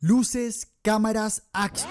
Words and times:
Luces, 0.00 0.68
cámaras, 0.82 1.42
acción. 1.52 1.90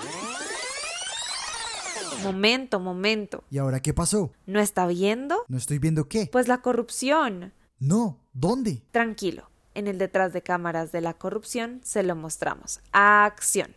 Momento, 2.23 2.79
momento. 2.79 3.43
¿Y 3.51 3.57
ahora 3.57 3.81
qué 3.81 3.93
pasó? 3.93 4.31
¿No 4.45 4.61
está 4.61 4.87
viendo? 4.87 5.43
¿No 5.49 5.57
estoy 5.57 5.77
viendo 5.77 6.07
qué? 6.07 6.29
Pues 6.31 6.47
la 6.47 6.59
corrupción. 6.61 7.51
No, 7.79 8.17
¿dónde? 8.31 8.81
Tranquilo, 8.91 9.49
en 9.73 9.87
el 9.87 9.97
detrás 9.97 10.31
de 10.31 10.41
cámaras 10.41 10.93
de 10.93 11.01
la 11.01 11.15
corrupción 11.15 11.81
se 11.83 12.01
lo 12.01 12.15
mostramos. 12.15 12.79
Acción. 12.93 13.75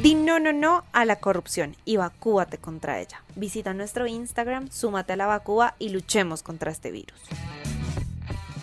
Di 0.00 0.14
no, 0.14 0.38
no, 0.38 0.52
no 0.52 0.84
a 0.92 1.04
la 1.04 1.16
corrupción 1.16 1.74
y 1.84 1.96
vacúate 1.96 2.58
contra 2.58 3.00
ella. 3.00 3.24
Visita 3.34 3.74
nuestro 3.74 4.06
Instagram, 4.06 4.70
súmate 4.70 5.14
a 5.14 5.16
la 5.16 5.26
vacúa 5.26 5.74
y 5.80 5.88
luchemos 5.88 6.44
contra 6.44 6.70
este 6.70 6.92
virus. 6.92 7.20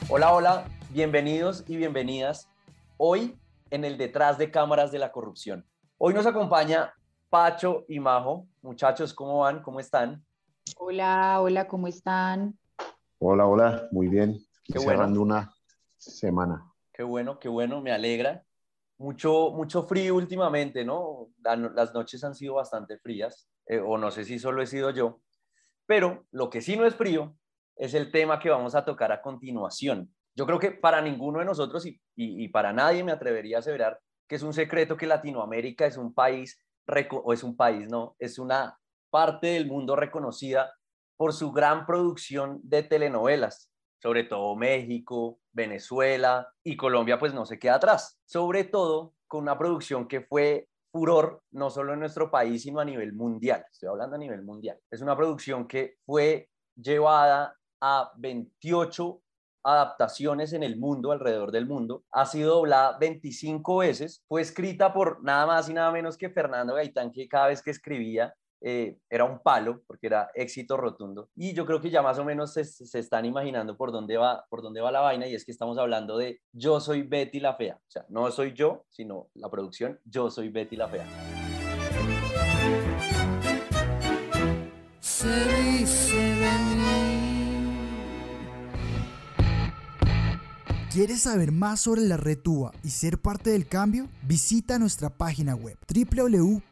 Hola, 0.07 0.33
hola, 0.33 0.65
bienvenidos 0.91 1.63
y 1.67 1.77
bienvenidas. 1.77 2.49
Hoy 2.97 3.37
en 3.69 3.85
el 3.85 3.97
detrás 3.97 4.37
de 4.37 4.49
cámaras 4.49 4.91
de 4.91 4.97
la 4.97 5.11
corrupción. 5.11 5.65
Hoy 5.97 6.13
nos 6.13 6.25
acompaña 6.25 6.93
Pacho 7.29 7.85
y 7.87 7.99
Majo. 7.99 8.47
Muchachos, 8.61 9.13
¿cómo 9.13 9.39
van? 9.39 9.61
¿Cómo 9.61 9.79
están? 9.79 10.23
Hola, 10.77 11.41
hola, 11.41 11.67
¿cómo 11.67 11.87
están? 11.87 12.57
Hola, 13.19 13.45
hola, 13.45 13.87
muy 13.91 14.07
bien. 14.07 14.39
Qué 14.63 14.79
cerrando 14.79 15.21
una 15.21 15.53
semana. 15.97 16.65
Qué 16.91 17.03
bueno, 17.03 17.37
qué 17.37 17.49
bueno, 17.49 17.81
me 17.81 17.91
alegra. 17.91 18.43
Mucho, 18.97 19.51
mucho 19.51 19.83
frío 19.83 20.15
últimamente, 20.15 20.83
¿no? 20.83 21.29
Las 21.43 21.93
noches 21.93 22.23
han 22.23 22.33
sido 22.35 22.55
bastante 22.55 22.97
frías, 22.97 23.47
eh, 23.67 23.79
o 23.79 23.97
no 23.97 24.11
sé 24.11 24.25
si 24.25 24.39
solo 24.39 24.61
he 24.61 24.67
sido 24.67 24.89
yo, 24.89 25.21
pero 25.85 26.25
lo 26.31 26.49
que 26.49 26.61
sí 26.61 26.75
no 26.75 26.85
es 26.85 26.95
frío 26.95 27.35
es 27.75 27.93
el 27.93 28.11
tema 28.11 28.39
que 28.39 28.49
vamos 28.49 28.75
a 28.75 28.83
tocar 28.83 29.11
a 29.11 29.21
continuación. 29.21 30.13
Yo 30.39 30.45
creo 30.45 30.57
que 30.57 30.71
para 30.71 31.01
ninguno 31.01 31.39
de 31.39 31.45
nosotros 31.45 31.85
y, 32.15 32.47
para 32.47 32.71
nadie 32.71 33.03
me 33.03 33.11
atrevería 33.11 33.57
a 33.57 33.59
aseverar 33.59 33.99
que 34.25 34.35
es 34.35 34.41
un 34.41 34.53
secreto 34.53 34.95
que 34.95 35.05
Latinoamérica 35.05 35.85
es 35.85 35.97
un 35.97 36.13
país, 36.13 36.63
o 37.11 37.33
es 37.33 37.43
un 37.43 37.57
país, 37.57 37.89
no, 37.89 38.15
es 38.19 38.39
una 38.39 38.79
parte 39.09 39.47
del 39.47 39.67
mundo 39.67 39.97
reconocida 39.97 40.73
por 41.17 41.33
su 41.33 41.51
gran 41.51 41.85
producción 41.85 42.61
de 42.63 42.83
telenovelas, 42.83 43.69
sobre 44.01 44.23
todo 44.23 44.55
México, 44.55 45.41
Venezuela 45.51 46.47
y 46.63 46.77
Colombia, 46.77 47.19
pues 47.19 47.33
no 47.33 47.45
se 47.45 47.59
queda 47.59 47.75
atrás, 47.75 48.17
sobre 48.23 48.63
todo 48.63 49.15
con 49.27 49.41
una 49.41 49.57
producción 49.57 50.07
que 50.07 50.21
fue 50.21 50.69
furor 50.89 51.43
no 51.51 51.69
solo 51.69 51.91
en 51.91 51.99
nuestro 51.99 52.31
país, 52.31 52.63
sino 52.63 52.79
a 52.79 52.85
nivel 52.85 53.11
mundial. 53.11 53.65
Estoy 53.69 53.89
hablando 53.89 54.15
a 54.15 54.19
nivel 54.19 54.43
mundial. 54.43 54.79
Es 54.89 55.01
una 55.01 55.17
producción 55.17 55.67
que 55.67 55.97
fue 56.05 56.49
llevada 56.77 57.53
a 57.81 58.13
28 58.15 59.21
adaptaciones 59.63 60.53
en 60.53 60.63
el 60.63 60.77
mundo, 60.77 61.11
alrededor 61.11 61.51
del 61.51 61.67
mundo. 61.67 62.03
Ha 62.11 62.25
sido 62.25 62.55
doblada 62.55 62.97
25 62.99 63.77
veces. 63.77 64.23
Fue 64.27 64.41
escrita 64.41 64.93
por 64.93 65.23
nada 65.23 65.45
más 65.45 65.69
y 65.69 65.73
nada 65.73 65.91
menos 65.91 66.17
que 66.17 66.29
Fernando 66.29 66.75
Gaitán, 66.75 67.11
que 67.11 67.27
cada 67.27 67.47
vez 67.47 67.61
que 67.61 67.71
escribía 67.71 68.33
eh, 68.61 68.97
era 69.09 69.23
un 69.23 69.39
palo, 69.39 69.81
porque 69.87 70.07
era 70.07 70.29
éxito 70.33 70.75
rotundo. 70.75 71.29
Y 71.35 71.53
yo 71.53 71.65
creo 71.65 71.79
que 71.79 71.89
ya 71.89 72.01
más 72.01 72.19
o 72.19 72.25
menos 72.25 72.53
se, 72.53 72.65
se, 72.65 72.99
están 72.99 73.25
imaginando 73.25 73.77
por 73.77 73.91
dónde, 73.91 74.17
va, 74.17 74.45
por 74.49 74.61
dónde 74.61 74.81
va 74.81 74.91
la 74.91 74.99
vaina, 74.99 75.27
y 75.27 75.35
es 75.35 75.45
que 75.45 75.51
estamos 75.51 75.77
hablando 75.77 76.17
de 76.17 76.41
Yo 76.51 76.79
soy 76.81 77.03
Betty 77.03 77.39
la 77.39 77.55
Fea. 77.55 77.75
O 77.75 77.89
sea, 77.91 78.05
no 78.09 78.29
soy 78.31 78.53
yo, 78.53 78.85
sino 78.89 79.29
la 79.33 79.49
producción 79.49 79.99
Yo 80.03 80.29
soy 80.29 80.49
Betty 80.49 80.75
la 80.75 80.87
Fea. 80.89 81.05
¿Quieres 90.91 91.21
saber 91.21 91.51
más 91.51 91.81
sobre 91.81 92.01
la 92.01 92.17
Retúa 92.17 92.71
y 92.83 92.89
ser 92.89 93.19
parte 93.19 93.51
del 93.51 93.67
cambio? 93.67 94.07
Visita 94.23 94.79
nuestra 94.79 95.11
página 95.11 95.53
web 95.53 95.77
www.retua.org. 95.87 96.65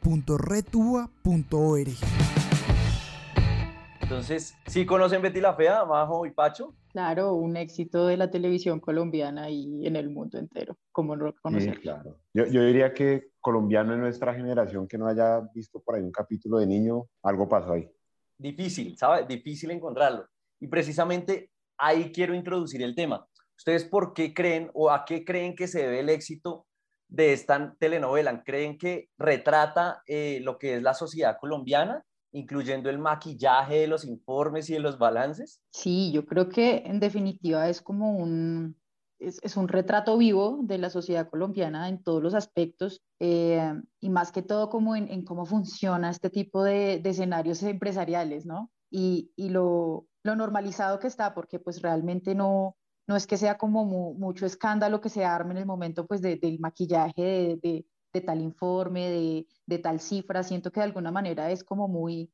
Entonces, 4.01 4.55
¿sí 4.65 4.87
conocen 4.87 5.21
Betty 5.21 5.39
la 5.39 5.53
Fea, 5.53 5.85
Majo 5.85 6.25
y 6.25 6.31
Pacho? 6.31 6.73
Claro, 6.91 7.35
un 7.35 7.57
éxito 7.57 8.07
de 8.07 8.17
la 8.17 8.31
televisión 8.31 8.79
colombiana 8.79 9.51
y 9.51 9.85
en 9.85 9.95
el 9.95 10.09
mundo 10.09 10.39
entero, 10.39 10.79
como 10.91 11.15
no 11.15 11.35
conocer. 11.39 11.75
Sí, 11.75 11.81
claro. 11.81 12.17
Yo, 12.33 12.47
yo, 12.47 12.63
diría 12.65 12.95
que 12.95 13.33
colombiano 13.39 13.93
en 13.93 13.99
nuestra 13.99 14.33
generación 14.33 14.87
que 14.87 14.97
no 14.97 15.05
haya 15.05 15.41
visto 15.53 15.79
por 15.79 15.93
ahí 15.93 16.01
un 16.01 16.11
capítulo 16.11 16.57
de 16.57 16.65
niño, 16.65 17.05
algo 17.21 17.47
pasó 17.47 17.73
ahí. 17.73 17.87
Difícil, 18.35 18.97
¿sabes? 18.97 19.27
Difícil 19.27 19.69
encontrarlo. 19.69 20.27
Y 20.59 20.65
precisamente 20.65 21.51
ahí 21.77 22.11
quiero 22.11 22.33
introducir 22.33 22.81
el 22.81 22.95
tema. 22.95 23.23
¿Ustedes 23.57 23.85
por 23.85 24.13
qué 24.13 24.33
creen 24.33 24.69
o 24.73 24.91
a 24.91 25.03
qué 25.05 25.25
creen 25.25 25.55
que 25.55 25.67
se 25.67 25.79
debe 25.79 25.99
el 25.99 26.09
éxito 26.09 26.67
de 27.07 27.33
esta 27.33 27.75
telenovela? 27.79 28.43
¿Creen 28.43 28.77
que 28.77 29.09
retrata 29.17 30.03
eh, 30.05 30.39
lo 30.43 30.57
que 30.57 30.75
es 30.75 30.83
la 30.83 30.93
sociedad 30.93 31.37
colombiana, 31.39 32.05
incluyendo 32.31 32.89
el 32.89 32.99
maquillaje 32.99 33.79
de 33.79 33.87
los 33.87 34.05
informes 34.05 34.69
y 34.69 34.73
de 34.73 34.79
los 34.79 34.97
balances? 34.97 35.61
Sí, 35.71 36.11
yo 36.11 36.25
creo 36.25 36.49
que 36.49 36.83
en 36.85 36.99
definitiva 36.99 37.67
es 37.67 37.81
como 37.81 38.15
un, 38.15 38.77
es, 39.19 39.57
un 39.57 39.67
retrato 39.67 40.17
vivo 40.17 40.59
de 40.61 40.77
la 40.77 40.89
sociedad 40.89 41.29
colombiana 41.29 41.89
en 41.89 42.03
todos 42.03 42.21
los 42.21 42.33
aspectos 42.33 43.01
eh, 43.19 43.73
y 43.99 44.09
más 44.09 44.31
que 44.31 44.41
todo 44.41 44.69
como 44.69 44.95
en, 44.95 45.23
cómo 45.25 45.45
funciona 45.45 46.09
este 46.09 46.29
tipo 46.29 46.63
de, 46.63 47.01
escenarios 47.03 47.63
empresariales, 47.63 48.45
¿no? 48.45 48.71
Y, 48.89 49.31
lo, 49.37 50.07
lo 50.23 50.35
normalizado 50.35 50.99
que 50.99 51.07
está, 51.07 51.33
porque 51.33 51.59
pues 51.59 51.81
realmente 51.81 52.35
no, 52.35 52.77
no 53.07 53.15
es 53.15 53.25
que 53.25 53.37
sea 53.37 53.57
como 53.57 53.85
mucho 53.85 54.45
escándalo 54.45 54.99
que 54.99 55.09
se 55.09 55.23
arme 55.23 55.51
en 55.51 55.57
el 55.57 55.65
momento 55.65 56.05
pues 56.05 56.21
del 56.21 56.59
maquillaje 56.59 57.57
de, 57.61 57.85
tal 58.25 58.41
informe, 58.41 59.45
de, 59.65 59.79
tal 59.79 59.99
cifra, 59.99 60.43
siento 60.43 60.71
que 60.71 60.79
de 60.79 60.85
alguna 60.85 61.11
manera 61.11 61.51
es 61.51 61.63
como 61.63 61.87
muy, 61.87 62.33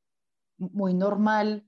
muy 0.58 0.94
normal 0.94 1.68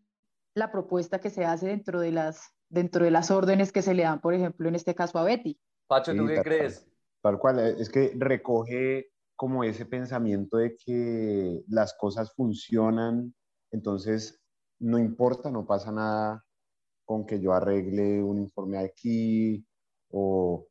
la 0.56 0.72
propuesta 0.72 1.20
que 1.20 1.30
se 1.30 1.46
hace 1.46 1.68
dentro 1.68 2.00
de, 2.00 2.12
las, 2.12 2.54
dentro 2.70 3.04
de 3.04 3.12
las 3.12 3.30
órdenes 3.30 3.72
que 3.72 3.82
se 3.82 3.94
le 3.94 4.04
dan, 4.04 4.22
por 4.22 4.34
ejemplo, 4.34 4.70
en 4.70 4.76
este 4.76 4.96
caso 4.96 5.20
a 5.20 5.24
Betty. 5.24 5.60
Pacho, 5.88 6.16
¿tú 6.16 6.26
qué 6.26 6.42
crees? 6.42 6.88
Tal 7.22 7.38
cual, 7.38 7.60
eh, 7.60 7.76
es 7.78 7.90
que 7.90 8.14
recoge 8.16 9.12
como 9.36 9.66
ese 9.66 9.86
pensamiento 9.86 10.58
de 10.58 10.78
que 10.78 11.62
las 11.68 11.94
cosas 11.94 12.34
funcionan, 12.34 13.36
entonces 13.72 14.42
no 14.80 14.98
importa, 14.98 15.52
no 15.52 15.68
pasa 15.68 15.92
nada 15.92 16.45
con 17.06 17.26
que 17.26 17.40
yo 17.40 17.54
arregle 17.54 18.22
un 18.22 18.40
informe 18.40 18.80
aquí 18.80 19.66
o, 20.10 20.68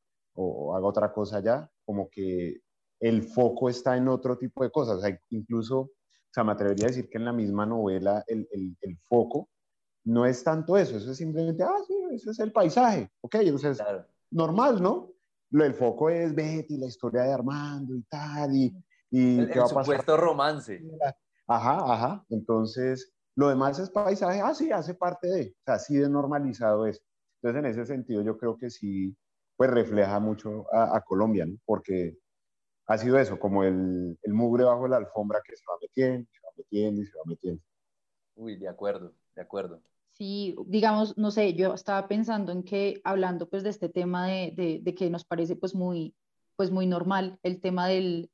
haga 0.74 0.86
otra 0.86 1.12
cosa 1.12 1.38
allá, 1.38 1.70
como 1.84 2.08
que 2.10 2.60
el 3.00 3.22
foco 3.22 3.68
está 3.68 3.96
en 3.96 4.08
otro 4.08 4.36
tipo 4.36 4.64
de 4.64 4.70
cosas. 4.70 5.00
incluso, 5.30 5.80
o 5.80 5.90
sea, 6.32 6.42
me 6.42 6.52
atrevería 6.52 6.86
a 6.86 6.88
decir 6.88 7.08
que 7.08 7.18
en 7.18 7.24
la 7.24 7.32
misma 7.32 7.64
novela 7.64 8.24
el, 8.26 8.48
foco 9.08 9.48
no 10.04 10.26
es 10.26 10.42
tanto 10.42 10.76
eso, 10.76 10.96
eso 10.96 11.12
es 11.12 11.16
simplemente, 11.16 11.62
ah, 11.62 11.78
sí, 11.86 11.94
eso 12.12 12.30
es 12.32 12.38
el 12.40 12.52
paisaje, 12.52 13.10
ok, 13.20 13.36
entonces, 13.36 13.82
normal, 14.30 14.82
¿no? 14.82 15.12
Lo, 15.50 15.64
el 15.64 15.74
foco 15.74 16.10
es 16.10 16.34
Betty, 16.34 16.76
la 16.76 16.86
historia 16.86 17.22
de 17.22 17.32
Armando 17.32 17.94
y 17.94 18.02
tal, 18.02 18.54
y, 18.54 18.76
y 19.10 19.38
el, 19.38 19.50
qué 19.50 19.60
va 19.60 19.66
a 19.66 19.68
pasar. 19.68 19.84
supuesto 19.84 20.16
romance. 20.16 20.82
Ajá, 21.46 21.92
ajá, 21.92 22.26
entonces, 22.28 23.13
lo 23.36 23.48
demás 23.48 23.78
es 23.78 23.90
paisaje, 23.90 24.40
ah, 24.40 24.54
sí, 24.54 24.70
hace 24.70 24.94
parte 24.94 25.28
de, 25.28 25.42
o 25.50 25.62
sea, 25.64 25.74
así 25.74 25.96
de 25.96 26.08
normalizado 26.08 26.86
es. 26.86 27.02
Entonces, 27.42 27.64
en 27.64 27.70
ese 27.70 27.86
sentido, 27.86 28.22
yo 28.22 28.38
creo 28.38 28.56
que 28.56 28.70
sí, 28.70 29.14
pues 29.56 29.70
refleja 29.70 30.18
mucho 30.20 30.66
a, 30.72 31.00
Colombia, 31.02 31.44
¿no? 31.46 31.56
Porque 31.64 32.16
ha 32.86 32.98
sido 32.98 33.18
eso, 33.18 33.38
como 33.38 33.64
el, 33.64 34.18
el 34.22 34.32
mugre 34.34 34.64
bajo 34.64 34.88
la 34.88 34.96
alfombra 34.96 35.40
que 35.44 35.56
se 35.56 35.64
va 35.68 35.76
metiendo, 35.80 36.28
se 36.32 36.46
va 36.46 36.52
metiendo 36.56 37.02
y 37.02 37.06
se 37.06 37.16
va 37.16 37.22
metiendo. 37.26 37.62
Uy, 38.36 38.56
de 38.56 38.68
acuerdo, 38.68 39.12
de 39.34 39.42
acuerdo. 39.42 39.82
Sí, 40.10 40.54
digamos, 40.66 41.18
no 41.18 41.30
sé, 41.30 41.54
yo 41.54 41.74
estaba 41.74 42.06
pensando 42.06 42.52
en 42.52 42.62
que 42.62 43.00
hablando 43.02 43.48
pues 43.48 43.64
de 43.64 43.70
este 43.70 43.88
tema 43.88 44.28
de, 44.28 44.52
de, 44.56 44.80
de 44.80 44.94
que 44.94 45.10
nos 45.10 45.24
parece 45.24 45.56
pues 45.56 45.74
muy, 45.74 46.14
pues 46.56 46.70
muy 46.70 46.86
normal 46.86 47.38
el 47.42 47.60
tema 47.60 47.88
del, 47.88 48.30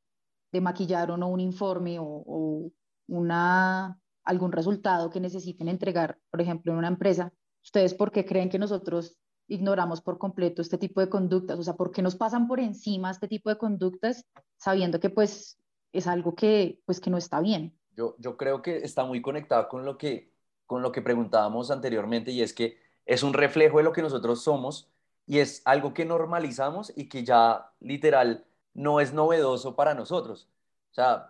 de 0.53 0.61
maquillar 0.61 1.11
o 1.11 1.17
no 1.17 1.29
un 1.29 1.41
informe 1.41 1.99
o, 1.99 2.05
o 2.05 2.70
una 3.06 3.99
algún 4.25 4.52
resultado 4.52 5.11
que 5.11 5.20
necesiten 5.20 5.69
entregar, 5.69 6.19
por 6.31 6.40
ejemplo, 6.40 6.72
en 6.72 6.78
una 6.78 6.88
empresa, 6.88 7.32
¿ustedes 7.62 7.94
por 7.94 8.12
qué 8.12 8.25
creen 8.25 8.50
que 8.50 8.58
nosotros 8.58 9.17
ignoramos 9.49 10.00
por 10.00 10.19
completo 10.19 10.62
este 10.62 10.78
tipo 10.78 11.00
de 11.00 11.08
conductas? 11.08 11.58
O 11.58 11.62
sea, 11.62 11.75
¿por 11.75 11.90
qué 11.90 12.02
nos 12.02 12.17
pasan 12.17 12.46
por 12.46 12.61
encima 12.61 13.11
este 13.11 13.28
tipo 13.28 13.50
de 13.50 13.58
conductas 13.58 14.25
sabiendo 14.56 15.00
que 15.00 15.11
pues 15.11 15.58
es 15.93 16.06
algo 16.06 16.34
que 16.34 16.81
pues 16.87 17.00
que 17.00 17.11
no 17.11 17.17
está 17.17 17.40
bien? 17.40 17.76
Yo, 17.96 18.14
yo 18.19 18.37
creo 18.37 18.62
que 18.62 18.78
está 18.78 19.05
muy 19.05 19.20
conectado 19.20 19.69
con 19.69 19.84
lo 19.84 19.99
que 19.99 20.31
con 20.67 20.82
lo 20.82 20.93
que 20.93 21.02
preguntábamos 21.02 21.72
anteriormente 21.72 22.31
y 22.31 22.43
es 22.43 22.55
que 22.55 22.78
es 23.05 23.25
un 23.25 23.32
reflejo 23.32 23.78
de 23.78 23.82
lo 23.82 23.93
que 23.93 24.02
nosotros 24.02 24.44
somos 24.44 24.88
y 25.26 25.38
es 25.38 25.62
algo 25.64 25.94
que 25.94 26.05
normalizamos 26.05 26.93
y 26.96 27.08
que 27.08 27.25
ya 27.25 27.72
literal 27.81 28.46
no 28.72 29.00
es 29.00 29.12
novedoso 29.12 29.75
para 29.75 29.94
nosotros. 29.94 30.49
O 30.93 30.94
sea, 30.94 31.28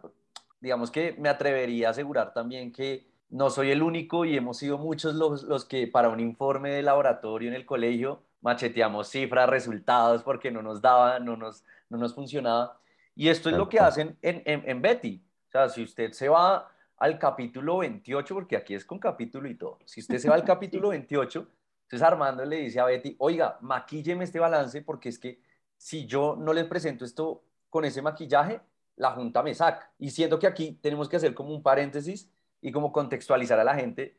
digamos 0.60 0.90
que 0.90 1.14
me 1.18 1.28
atrevería 1.28 1.88
a 1.88 1.90
asegurar 1.90 2.32
también 2.32 2.72
que 2.72 3.06
no 3.30 3.50
soy 3.50 3.70
el 3.70 3.82
único 3.82 4.24
y 4.24 4.36
hemos 4.36 4.58
sido 4.58 4.78
muchos 4.78 5.14
los, 5.14 5.44
los 5.44 5.64
que 5.64 5.86
para 5.86 6.08
un 6.08 6.20
informe 6.20 6.70
de 6.70 6.82
laboratorio 6.82 7.48
en 7.48 7.54
el 7.54 7.64
colegio 7.64 8.22
macheteamos 8.40 9.08
cifras, 9.08 9.48
resultados, 9.48 10.22
porque 10.22 10.50
no 10.50 10.62
nos 10.62 10.80
daba, 10.80 11.18
no 11.18 11.36
nos, 11.36 11.64
no 11.88 11.98
nos 11.98 12.14
funcionaba. 12.14 12.78
Y 13.14 13.28
esto 13.28 13.50
es 13.50 13.56
lo 13.56 13.68
que 13.68 13.78
hacen 13.78 14.16
en, 14.22 14.42
en, 14.46 14.62
en 14.66 14.82
Betty. 14.82 15.22
O 15.48 15.50
sea, 15.50 15.68
si 15.68 15.82
usted 15.82 16.12
se 16.12 16.28
va 16.28 16.70
al 16.96 17.18
capítulo 17.18 17.78
28, 17.78 18.34
porque 18.34 18.56
aquí 18.56 18.74
es 18.74 18.84
con 18.84 18.98
capítulo 18.98 19.48
y 19.48 19.54
todo, 19.54 19.78
si 19.84 20.00
usted 20.00 20.18
se 20.18 20.28
va 20.28 20.36
al 20.36 20.44
capítulo 20.46 20.88
28, 20.88 21.46
entonces 21.82 22.06
Armando 22.06 22.44
le 22.44 22.56
dice 22.56 22.80
a 22.80 22.84
Betty, 22.84 23.16
oiga, 23.18 23.58
maquílleme 23.60 24.24
este 24.24 24.38
balance 24.38 24.80
porque 24.82 25.08
es 25.08 25.18
que 25.18 25.40
si 25.76 26.06
yo 26.06 26.36
no 26.38 26.52
les 26.52 26.66
presento 26.66 27.04
esto 27.04 27.42
con 27.68 27.84
ese 27.84 28.00
maquillaje, 28.00 28.60
la 29.00 29.12
junta 29.12 29.42
me 29.42 29.54
saca. 29.54 29.90
Y 29.98 30.10
siento 30.10 30.38
que 30.38 30.46
aquí 30.46 30.78
tenemos 30.82 31.08
que 31.08 31.16
hacer 31.16 31.32
como 31.32 31.54
un 31.54 31.62
paréntesis 31.62 32.30
y 32.60 32.70
como 32.70 32.92
contextualizar 32.92 33.58
a 33.58 33.64
la 33.64 33.74
gente. 33.74 34.18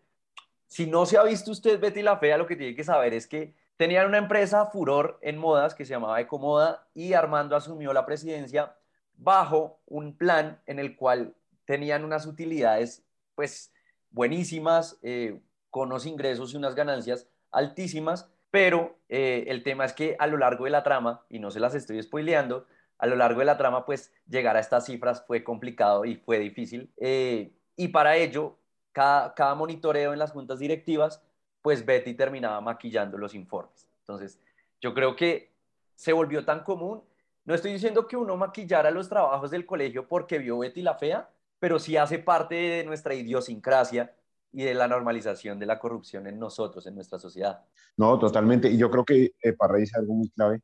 Si 0.66 0.88
no 0.88 1.06
se 1.06 1.18
ha 1.18 1.24
visto 1.24 1.52
usted 1.52 1.80
Betty 1.80 2.02
la 2.02 2.18
Fea, 2.18 2.38
lo 2.38 2.48
que 2.48 2.56
tiene 2.56 2.76
que 2.76 2.84
saber 2.84 3.14
es 3.14 3.28
que 3.28 3.54
tenían 3.78 4.08
una 4.08 4.18
empresa 4.18 4.66
furor 4.66 5.20
en 5.22 5.38
modas 5.38 5.76
que 5.76 5.86
se 5.86 5.92
llamaba 5.92 6.20
Ecomoda 6.20 6.88
y 6.96 7.14
Armando 7.14 7.56
asumió 7.56 7.94
la 7.94 8.08
presidencia 8.08 8.76
bajo 9.18 9.80
un 9.86 10.18
plan 10.18 10.60
en 10.66 10.80
el 10.80 10.96
cual 10.96 11.36
tenían 11.66 12.04
unas 12.04 12.26
utilidades 12.26 13.06
pues 13.36 13.72
buenísimas, 14.10 14.98
eh, 15.04 15.40
con 15.70 15.90
unos 15.90 16.08
ingresos 16.08 16.54
y 16.54 16.58
unas 16.58 16.74
ganancias 16.74 17.28
altísimas, 17.52 18.32
pero 18.50 18.98
eh, 19.10 19.46
el 19.48 19.62
tema 19.62 19.86
es 19.86 19.94
que 19.94 20.16
a 20.18 20.26
lo 20.26 20.38
largo 20.38 20.66
de 20.66 20.72
la 20.72 20.84
trama, 20.84 21.24
y 21.30 21.38
no 21.38 21.52
se 21.52 21.60
las 21.60 21.76
estoy 21.76 22.02
spoileando, 22.02 22.66
a 23.02 23.08
lo 23.08 23.16
largo 23.16 23.40
de 23.40 23.46
la 23.46 23.58
trama, 23.58 23.84
pues 23.84 24.14
llegar 24.30 24.56
a 24.56 24.60
estas 24.60 24.86
cifras 24.86 25.26
fue 25.26 25.44
complicado 25.44 26.06
y 26.06 26.16
fue 26.18 26.38
difícil. 26.38 26.94
Eh, 26.98 27.52
y 27.76 27.88
para 27.88 28.16
ello, 28.16 28.60
cada, 28.92 29.56
monitoreo 29.56 30.14
en 30.14 30.20
las 30.20 30.32
juntas 30.32 30.60
directivas, 30.60 31.20
pues 31.64 31.84
Betty 31.84 32.14
terminaba 32.14 32.62
maquillando 32.62 33.18
los 33.18 33.34
informes. 33.34 33.90
Entonces, 34.02 34.40
yo 34.80 34.94
creo 34.94 35.16
que 35.16 35.52
se 35.96 36.14
volvió 36.14 36.46
tan 36.46 36.64
común. 36.64 37.04
No 37.44 37.56
estoy 37.56 37.74
diciendo 37.74 38.08
que 38.08 38.16
uno 38.16 38.38
maquillara 38.38 38.92
los 38.92 39.10
trabajos 39.10 39.50
del 39.50 39.66
colegio 39.66 40.08
porque 40.08 40.38
vio 40.38 40.60
Betty 40.60 40.84
la 40.84 40.94
fea, 40.94 41.28
pero 41.58 41.80
sí 41.80 41.98
hace 41.98 42.20
parte 42.20 42.54
de 42.54 42.84
nuestra 42.84 43.16
idiosincrasia 43.16 44.16
y 44.52 44.64
de 44.64 44.76
la 44.76 44.88
normalización 44.88 45.58
de 45.58 45.66
la 45.66 45.80
corrupción 45.80 46.28
en 46.28 46.38
nosotros, 46.38 46.86
en 46.86 46.94
nuestra 46.94 47.18
sociedad. 47.18 47.66
No, 47.98 48.20
totalmente. 48.20 48.70
Y 48.70 48.78
yo 48.78 48.92
creo 48.92 49.04
que 49.06 49.32
eh, 49.42 49.56
dice 49.76 49.98
algo 49.98 50.14
muy 50.14 50.30
clave, 50.30 50.62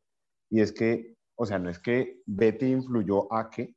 y 0.52 0.62
es 0.62 0.72
que, 0.72 1.17
o 1.38 1.46
sea, 1.46 1.60
no 1.60 1.70
es 1.70 1.80
que 1.80 2.22
Betty 2.26 2.66
influyó 2.66 3.32
a 3.32 3.50
que, 3.50 3.76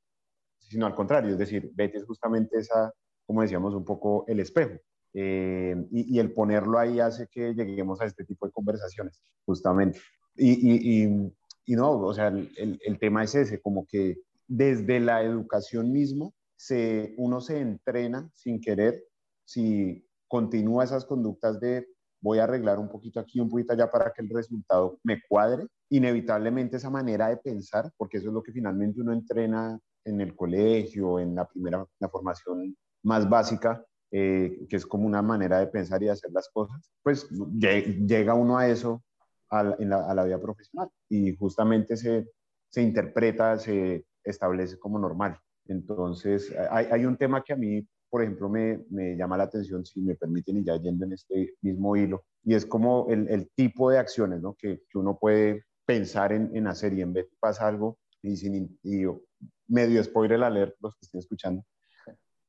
sino 0.59 0.87
al 0.87 0.95
contrario, 0.95 1.33
es 1.33 1.39
decir, 1.39 1.71
Betty 1.75 1.99
es 1.99 2.05
justamente 2.05 2.59
esa, 2.59 2.93
como 3.27 3.43
decíamos, 3.43 3.75
un 3.75 3.85
poco 3.85 4.25
el 4.27 4.41
espejo. 4.41 4.79
Eh, 5.13 5.77
y, 5.91 6.19
el 6.19 6.33
ponerlo 6.33 6.79
ahí 6.79 7.01
hace 7.01 7.27
que 7.29 7.53
lleguemos 7.53 8.01
a 8.01 8.07
este 8.07 8.25
tipo 8.25 8.47
de 8.47 8.53
conversaciones, 8.53 9.23
justamente. 9.45 10.01
Y, 10.37 11.07
no, 11.67 12.01
o 12.01 12.15
sea, 12.15 12.29
el, 12.29 12.99
tema 12.99 13.25
es 13.25 13.35
ese, 13.35 13.61
como 13.61 13.87
que 13.87 14.19
desde 14.47 14.99
la 15.01 15.23
educación 15.23 15.93
mismo, 15.93 16.35
se, 16.57 17.15
uno 17.19 17.41
se 17.41 17.61
entrena 17.61 18.31
sin 18.35 18.61
querer 18.61 19.05
si 19.45 20.07
continúa 20.29 20.85
esas 20.85 21.05
conductas 21.05 21.61
de 21.61 21.87
voy 22.21 22.39
a 22.39 22.45
arreglar 22.45 22.79
un 22.79 22.89
poquito 22.89 23.19
aquí, 23.19 23.41
un 23.41 23.49
poquito 23.49 23.73
allá 23.73 23.91
para 23.91 24.13
que 24.13 24.23
el 24.23 24.29
resultado 24.29 24.99
me 25.03 25.21
cuadre, 25.29 25.67
inevitablemente 25.91 26.77
esa 26.77 26.91
manera 26.91 27.29
de 27.29 27.37
pensar, 27.37 27.91
porque 27.97 28.19
eso 28.19 28.29
es 28.29 28.35
lo 28.35 28.43
que 28.43 28.53
finalmente 28.53 29.01
uno 29.01 29.13
entrena 29.13 29.79
en 30.05 30.21
el 30.21 30.35
colegio, 30.35 31.19
en 31.19 31.35
la 31.35 31.47
primera, 31.47 31.87
la 31.99 32.09
formación 32.09 32.77
más 33.03 33.29
básica, 33.29 33.85
eh, 34.11 34.67
que 34.69 34.77
es 34.77 34.87
como 34.87 35.07
una 35.07 35.23
manera 35.23 35.59
de 35.59 35.67
pensar 35.67 36.03
y 36.03 36.09
hacer 36.09 36.31
las 36.33 36.49
cosas, 36.49 36.91
pues 37.03 37.29
llega 37.29 38.35
uno 38.35 38.59
a 38.59 38.69
eso 38.69 39.03
a 39.51 39.63
la, 39.63 40.07
a 40.09 40.15
la 40.15 40.25
vida 40.25 40.41
profesional 40.41 40.89
y 41.09 41.37
justamente 41.37 41.97
se, 41.97 42.29
se 42.69 42.83
interpreta, 42.83 43.59
se 43.59 44.05
establece 44.25 44.79
como 44.79 44.99
normal. 44.99 45.39
Entonces, 45.67 46.55
hay, 46.71 46.87
hay, 46.91 47.05
un 47.05 47.17
tema 47.17 47.43
que 47.43 47.53
a 47.53 47.57
mí 47.57 47.87
por 48.11 48.23
ejemplo, 48.23 48.49
me, 48.49 48.85
me, 48.91 49.17
llama 49.17 49.37
la 49.37 49.45
atención, 49.45 49.87
si 49.87 50.01
me 50.01 50.17
permiten, 50.17 50.59
y 50.59 50.65
ya 50.65 50.77
yendo 50.77 51.05
en 51.05 51.13
este 51.13 51.55
mismo 51.63 51.95
hilo, 51.95 52.25
y 52.43 52.55
es 52.55 52.67
como 52.67 53.07
el, 53.09 53.29
el 53.29 53.49
tipo 53.55 53.89
de 53.89 53.99
acciones 53.99 54.43
¿no? 54.43 54.55
que, 54.55 54.83
que, 54.91 54.99
uno 54.99 55.17
puede 55.17 55.65
pensar 55.91 56.33
en, 56.33 56.55
en, 56.55 56.69
hacer 56.69 56.93
y 56.93 57.03
en 57.03 57.13
vez 57.13 57.27
pasa 57.41 57.67
algo, 57.67 57.99
y, 58.23 58.37
sin, 58.37 58.79
y 58.85 59.05
medio 59.67 60.05
spoiler 60.05 60.41
alert 60.45 60.77
los 60.81 60.95
que 60.95 61.07
estén 61.07 61.19
escuchando, 61.19 61.65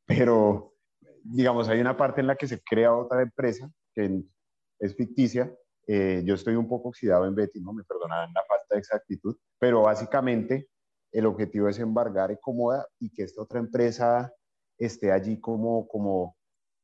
pero 0.05 0.75
digamos, 1.23 1.67
hay 1.67 1.81
una 1.81 1.97
parte 1.97 2.21
en 2.21 2.27
la 2.27 2.35
que 2.35 2.47
se 2.47 2.61
crea 2.61 2.95
otra 2.95 3.23
empresa 3.23 3.67
que 3.95 4.23
es 4.79 4.95
ficticia. 4.95 5.51
Eh, 5.87 6.21
yo 6.23 6.35
estoy 6.35 6.55
un 6.55 6.67
poco 6.67 6.89
oxidado 6.89 7.25
en 7.25 7.33
Betty, 7.33 7.59
no 7.61 7.73
me 7.73 7.83
perdonarán 7.83 8.31
la 8.31 8.43
falta 8.47 8.75
de 8.75 8.79
exactitud, 8.79 9.35
pero 9.57 9.81
básicamente 9.81 10.69
el 11.11 11.25
objetivo 11.25 11.67
es 11.67 11.79
embargar 11.79 12.29
Ecomoda 12.29 12.85
y 12.99 13.11
que 13.11 13.23
esta 13.23 13.41
otra 13.41 13.59
empresa 13.59 14.31
esté 14.77 15.11
allí 15.11 15.39
como, 15.39 15.87
como 15.87 16.37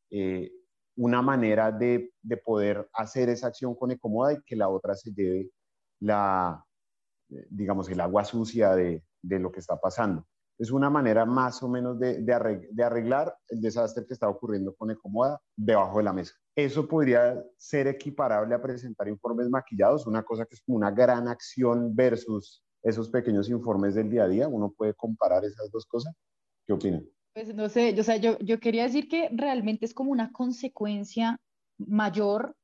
eh, 0.10 0.52
una 0.96 1.22
manera 1.22 1.72
de, 1.72 2.12
de, 2.24 2.38
poder 2.38 2.90
hacer 2.94 3.30
esa 3.30 3.48
acción 3.48 3.76
con 3.76 3.92
Ecomoda 3.92 4.34
y 4.34 4.42
que 4.44 4.56
la 4.56 4.70
otra 4.70 4.96
se 4.96 5.12
lleve 5.12 5.52
la, 6.00 6.64
digamos, 7.50 7.90
el 7.90 8.00
agua 8.00 8.24
sucia 8.24 8.76
de, 8.76 9.04
de 9.22 9.40
lo 9.40 9.52
que 9.52 9.60
está 9.60 9.80
pasando. 9.80 10.26
Es 10.60 10.72
una 10.72 10.90
manera 10.90 11.24
más 11.26 11.62
o 11.62 11.70
menos 11.70 12.00
de, 12.00 12.22
de, 12.24 12.84
arreglar 12.84 13.36
el 13.50 13.62
desastre 13.62 14.06
que 14.08 14.14
está 14.14 14.28
ocurriendo 14.28 14.76
con 14.76 14.90
Ecomoda 14.90 15.40
debajo 15.56 16.00
de 16.00 16.04
la 16.04 16.14
mesa. 16.14 16.34
Eso 16.56 16.88
podría 16.88 17.44
ser 17.58 17.86
equiparable 17.86 18.56
a 18.56 18.62
presentar 18.62 19.08
informes 19.08 19.50
maquillados, 19.50 20.08
una 20.08 20.24
cosa 20.24 20.46
que 20.46 20.56
es 20.56 20.62
como 20.62 20.78
una 20.78 20.90
gran 20.90 21.28
acción 21.28 21.96
versus 21.96 22.64
esos 22.82 23.10
pequeños 23.10 23.50
informes 23.50 23.94
del 23.94 24.10
día 24.10 24.24
a 24.24 24.28
día. 24.28 24.48
Uno 24.48 24.74
puede 24.76 24.96
comparar 24.96 25.46
esas 25.46 25.70
dos 25.70 25.86
cosas. 25.86 26.16
¿Qué 26.66 26.74
opinan? 26.74 27.08
Pues 27.34 27.54
no 27.54 27.70
sé, 27.70 27.94
yo, 27.94 28.02
o 28.02 28.04
sea, 28.04 28.18
yo, 28.18 28.40
yo 28.40 28.60
quería 28.60 28.84
decir 28.84 29.08
que 29.08 29.30
realmente 29.32 29.86
es 29.86 29.94
como 29.94 30.12
una 30.12 30.32
consecuencia 30.32 31.38
mayor. 31.78 32.56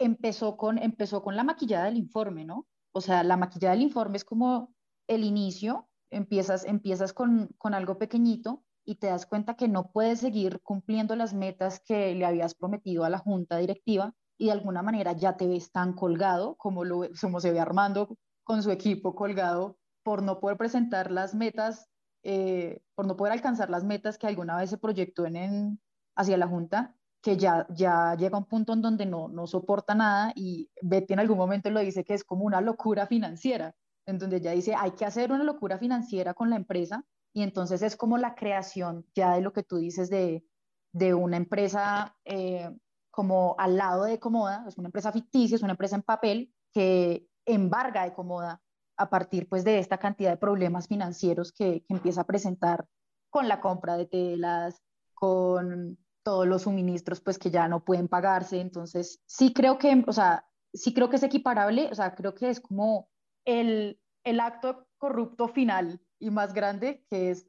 Empezó 0.00 0.56
con, 0.56 0.78
empezó 0.78 1.22
con 1.22 1.36
la 1.36 1.44
maquillada 1.44 1.84
del 1.84 1.96
informe, 1.96 2.44
¿no? 2.44 2.66
O 2.96 3.02
sea, 3.02 3.22
la 3.24 3.36
maquillada 3.36 3.74
del 3.74 3.82
informe 3.82 4.16
es 4.16 4.24
como 4.24 4.72
el 5.06 5.22
inicio, 5.22 5.86
empiezas, 6.10 6.64
empiezas 6.64 7.12
con, 7.12 7.48
con 7.58 7.74
algo 7.74 7.98
pequeñito 7.98 8.64
y 8.86 8.94
te 8.94 9.08
das 9.08 9.26
cuenta 9.26 9.54
que 9.54 9.68
no 9.68 9.92
puedes 9.92 10.20
seguir 10.20 10.62
cumpliendo 10.62 11.14
las 11.14 11.34
metas 11.34 11.78
que 11.84 12.14
le 12.14 12.24
habías 12.24 12.54
prometido 12.54 13.04
a 13.04 13.10
la 13.10 13.18
junta 13.18 13.58
directiva 13.58 14.14
y 14.38 14.46
de 14.46 14.52
alguna 14.52 14.80
manera 14.80 15.12
ya 15.12 15.36
te 15.36 15.46
ves 15.46 15.72
tan 15.72 15.92
colgado 15.92 16.56
como, 16.56 16.84
lo, 16.84 17.02
como 17.20 17.38
se 17.40 17.52
ve 17.52 17.60
Armando 17.60 18.16
con 18.44 18.62
su 18.62 18.70
equipo 18.70 19.14
colgado 19.14 19.76
por 20.02 20.22
no 20.22 20.40
poder 20.40 20.56
presentar 20.56 21.10
las 21.10 21.34
metas 21.34 21.90
eh, 22.22 22.80
por 22.94 23.06
no 23.06 23.18
poder 23.18 23.34
alcanzar 23.34 23.68
las 23.68 23.84
metas 23.84 24.16
que 24.16 24.26
alguna 24.26 24.56
vez 24.56 24.70
se 24.70 24.78
proyectó 24.78 25.26
en, 25.26 25.78
hacia 26.16 26.38
la 26.38 26.48
Junta, 26.48 26.95
que 27.26 27.36
ya, 27.36 27.66
ya 27.70 28.14
llega 28.14 28.38
un 28.38 28.44
punto 28.44 28.72
en 28.72 28.80
donde 28.80 29.04
no, 29.04 29.26
no 29.26 29.48
soporta 29.48 29.96
nada 29.96 30.32
y 30.36 30.70
Betty 30.80 31.12
en 31.12 31.18
algún 31.18 31.36
momento 31.36 31.68
lo 31.70 31.80
dice 31.80 32.04
que 32.04 32.14
es 32.14 32.22
como 32.22 32.44
una 32.44 32.60
locura 32.60 33.08
financiera, 33.08 33.74
en 34.06 34.20
donde 34.20 34.40
ya 34.40 34.52
dice 34.52 34.76
hay 34.76 34.92
que 34.92 35.04
hacer 35.04 35.32
una 35.32 35.42
locura 35.42 35.76
financiera 35.76 36.34
con 36.34 36.50
la 36.50 36.54
empresa 36.54 37.04
y 37.32 37.42
entonces 37.42 37.82
es 37.82 37.96
como 37.96 38.16
la 38.16 38.36
creación 38.36 39.04
ya 39.12 39.34
de 39.34 39.40
lo 39.40 39.52
que 39.52 39.64
tú 39.64 39.78
dices 39.78 40.08
de, 40.08 40.44
de 40.92 41.14
una 41.14 41.36
empresa 41.36 42.16
eh, 42.24 42.70
como 43.10 43.56
al 43.58 43.76
lado 43.76 44.04
de 44.04 44.20
Comoda, 44.20 44.64
es 44.68 44.78
una 44.78 44.86
empresa 44.86 45.10
ficticia, 45.10 45.56
es 45.56 45.62
una 45.64 45.72
empresa 45.72 45.96
en 45.96 46.02
papel 46.02 46.54
que 46.72 47.26
embarga 47.44 48.04
de 48.04 48.12
Comoda 48.12 48.62
a 48.96 49.10
partir 49.10 49.48
pues 49.48 49.64
de 49.64 49.80
esta 49.80 49.98
cantidad 49.98 50.30
de 50.30 50.36
problemas 50.36 50.86
financieros 50.86 51.50
que, 51.50 51.82
que 51.88 51.92
empieza 51.92 52.20
a 52.20 52.26
presentar 52.26 52.86
con 53.30 53.48
la 53.48 53.60
compra 53.60 53.96
de 53.96 54.06
telas, 54.06 54.80
con 55.12 55.98
todos 56.26 56.44
los 56.44 56.62
suministros 56.62 57.20
pues 57.20 57.38
que 57.38 57.52
ya 57.52 57.68
no 57.68 57.84
pueden 57.84 58.08
pagarse. 58.08 58.60
Entonces, 58.60 59.22
sí 59.26 59.52
creo 59.52 59.78
que, 59.78 60.02
o 60.08 60.12
sea, 60.12 60.44
sí 60.74 60.92
creo 60.92 61.08
que 61.08 61.14
es 61.14 61.22
equiparable, 61.22 61.88
o 61.88 61.94
sea, 61.94 62.16
creo 62.16 62.34
que 62.34 62.50
es 62.50 62.58
como 62.58 63.08
el, 63.44 64.00
el 64.24 64.40
acto 64.40 64.88
corrupto 64.98 65.46
final 65.46 66.00
y 66.18 66.30
más 66.30 66.52
grande 66.52 67.04
que 67.08 67.30
es 67.30 67.46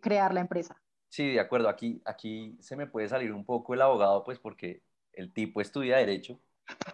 crear 0.00 0.32
la 0.32 0.40
empresa. 0.40 0.80
Sí, 1.08 1.32
de 1.32 1.40
acuerdo. 1.40 1.68
Aquí, 1.68 2.00
aquí 2.04 2.56
se 2.60 2.76
me 2.76 2.86
puede 2.86 3.08
salir 3.08 3.32
un 3.32 3.44
poco 3.44 3.74
el 3.74 3.82
abogado, 3.82 4.22
pues 4.22 4.38
porque 4.38 4.84
el 5.12 5.32
tipo 5.32 5.60
estudia 5.60 5.96
derecho, 5.96 6.38